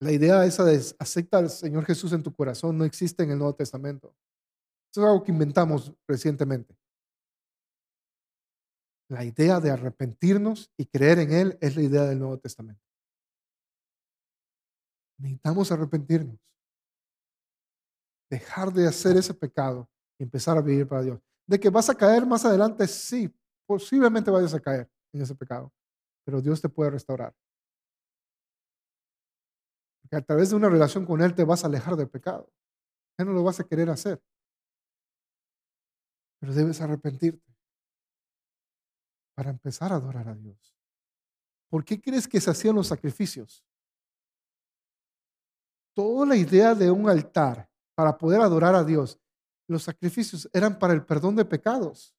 [0.00, 3.38] La idea esa de acepta al Señor Jesús en tu corazón no existe en el
[3.38, 4.14] Nuevo Testamento.
[4.90, 6.76] Eso es algo que inventamos recientemente.
[9.08, 12.82] La idea de arrepentirnos y creer en Él es la idea del Nuevo Testamento.
[15.18, 16.38] Necesitamos arrepentirnos.
[18.32, 21.20] Dejar de hacer ese pecado y empezar a vivir para Dios.
[21.46, 23.30] De que vas a caer más adelante, sí,
[23.66, 25.70] posiblemente vayas a caer en ese pecado,
[26.24, 27.36] pero Dios te puede restaurar.
[30.00, 32.50] Porque a través de una relación con Él te vas a alejar del pecado.
[33.18, 34.18] Ya no lo vas a querer hacer.
[36.40, 37.54] Pero debes arrepentirte
[39.34, 40.74] para empezar a adorar a Dios.
[41.68, 43.62] ¿Por qué crees que se hacían los sacrificios?
[45.94, 47.70] Toda la idea de un altar
[48.02, 49.20] para poder adorar a Dios,
[49.68, 52.12] los sacrificios eran para el perdón de pecados.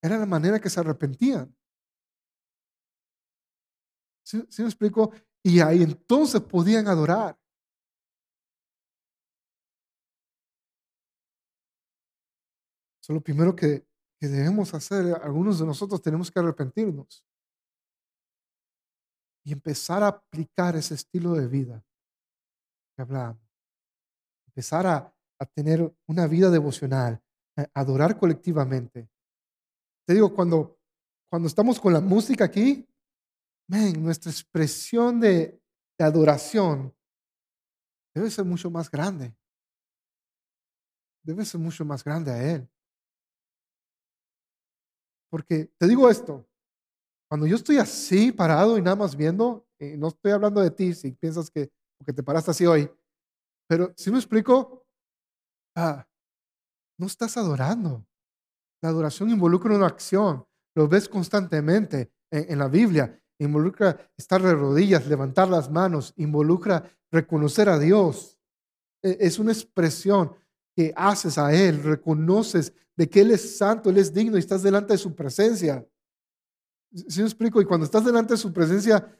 [0.00, 1.52] Era la manera que se arrepentían.
[4.24, 5.12] ¿Sí, me explico?
[5.42, 7.36] Y ahí entonces podían adorar.
[13.00, 13.84] Eso es lo primero que
[14.20, 17.26] que debemos hacer, algunos de nosotros tenemos que arrepentirnos
[19.44, 21.84] y empezar a aplicar ese estilo de vida
[22.94, 23.51] que hablábamos.
[24.54, 25.14] Empezar a,
[25.54, 27.20] tener una vida devocional,
[27.74, 29.08] adorar colectivamente.
[30.06, 30.78] Te digo, cuando,
[31.28, 32.86] cuando estamos con la música aquí,
[33.66, 35.60] nuestra expresión de,
[35.98, 36.94] de adoración
[38.14, 39.34] debe ser mucho más grande.
[41.24, 42.68] Debe ser mucho más grande a Él.
[45.28, 46.46] Porque te digo esto,
[47.28, 50.94] cuando yo estoy así parado y nada más viendo, y no estoy hablando de ti
[50.94, 52.90] si piensas que porque te paraste así hoy,
[53.68, 54.84] pero si me explico,
[55.76, 56.06] ah,
[56.98, 58.06] no estás adorando.
[58.82, 60.44] La adoración involucra una acción,
[60.74, 67.68] lo ves constantemente en, la Biblia, involucra estar de rodillas, levantar las manos, involucra reconocer
[67.68, 68.38] a Dios.
[69.02, 70.34] E, es una expresión
[70.74, 74.62] que haces a Él, reconoces de que Él es santo, Él es digno y estás
[74.62, 75.86] delante de su presencia.
[77.08, 77.60] ¿Sí me explico?
[77.60, 79.18] Y cuando estás delante de su presencia,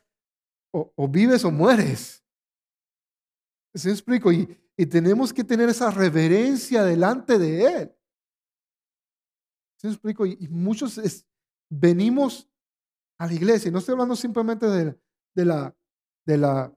[0.73, 2.25] o, vives o mueres.
[3.75, 4.33] ¿Sí me explico?
[4.33, 4.59] Y,
[4.91, 7.95] tenemos que tener esa reverencia delante de Él.
[9.77, 10.27] ¿Sí me explico?
[10.27, 11.01] Y, muchos
[11.71, 12.49] venimos
[13.19, 14.67] a la iglesia, y no estoy hablando simplemente
[15.35, 15.77] la,
[16.27, 16.75] de la,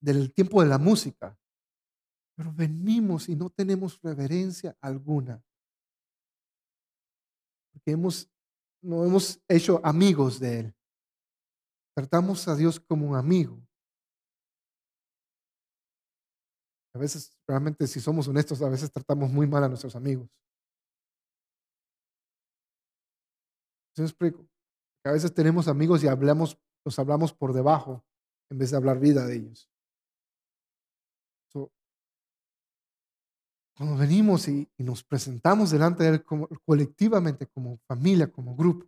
[0.00, 1.36] del tiempo de la música,
[2.36, 5.42] pero venimos y no tenemos reverencia alguna.
[7.72, 7.96] Porque
[8.82, 10.74] no hemos hecho amigos de Él.
[11.94, 13.67] Tratamos a Dios como un amigo.
[16.94, 20.28] A veces, realmente, si somos honestos, a veces tratamos muy mal a nuestros amigos.
[23.94, 24.46] ¿Se explico?
[25.04, 28.04] A veces tenemos amigos y hablamos, los hablamos por debajo
[28.50, 29.68] en vez de hablar vida de ellos.
[33.78, 38.84] Cuando venimos y, nos presentamos delante de Él como, colectivamente, como familia, como grupo.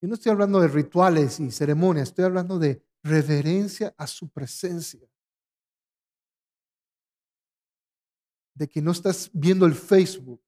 [0.00, 5.06] Yo no estoy hablando de rituales y ceremonias, estoy hablando de reverencia a su presencia.
[8.56, 10.40] De que no estás viendo el Facebook.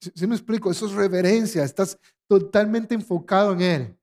[0.00, 3.98] Si, me explico, eso es reverencia, estás totalmente enfocado en Él.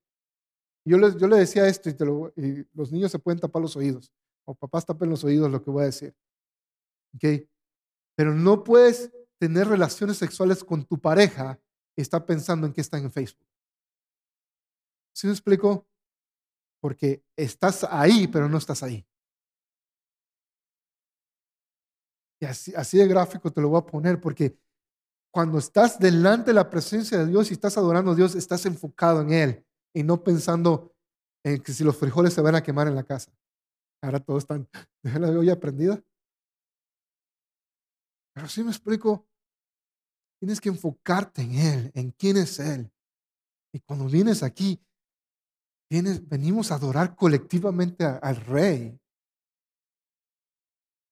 [0.85, 4.11] Yo le, yo decía esto y, los niños se pueden tapar los oídos,
[4.45, 6.15] o papás tapen los oídos lo que voy a decir.
[8.15, 11.59] Pero no puedes tener relaciones sexuales con tu pareja
[11.95, 13.45] y estar pensando en que están en Facebook.
[15.13, 15.87] ¿Sí me explico?
[16.81, 19.05] Porque estás ahí, pero no estás ahí.
[22.39, 24.57] Y así, así de gráfico te lo voy a poner, porque
[25.31, 29.21] cuando estás delante de la presencia de Dios y estás adorando a Dios, estás enfocado
[29.21, 30.93] en Él y no pensando
[31.43, 33.31] en que si los frijoles se van a quemar en la casa.
[34.01, 34.67] Ahora todos están,
[35.03, 36.01] ¿dejan la olla prendida?
[38.33, 39.27] Pero si me explico,
[40.39, 42.91] tienes que enfocarte en Él, en quién es Él.
[43.73, 44.81] Y cuando vienes aquí,
[45.89, 48.99] vienes, venimos a adorar colectivamente al Rey.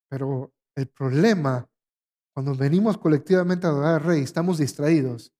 [0.09, 1.69] Pero el problema,
[2.33, 5.31] cuando venimos colectivamente a adorar al Rey, estamos distraídos,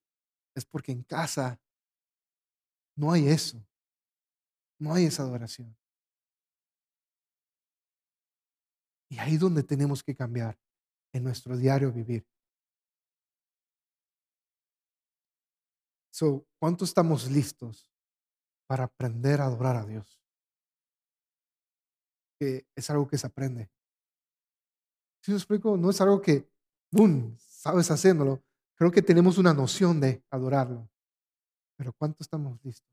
[0.56, 1.60] es porque en casa
[2.96, 3.66] no hay eso.
[4.80, 5.76] No hay esa adoración.
[9.10, 10.60] Y ahí es donde tenemos que cambiar
[11.14, 12.28] en nuestro diario vivir.
[16.12, 17.92] So, ¿cuánto estamos listos
[18.68, 20.22] para aprender a adorar a Dios?
[22.40, 23.72] Que es algo que se aprende.
[25.24, 25.78] Si me explico?
[25.78, 26.50] No es algo que,
[26.92, 28.44] boom, sabes haciéndolo.
[28.76, 30.90] Creo que tenemos una noción de adorarlo.
[31.78, 32.93] Pero ¿cuánto estamos listos?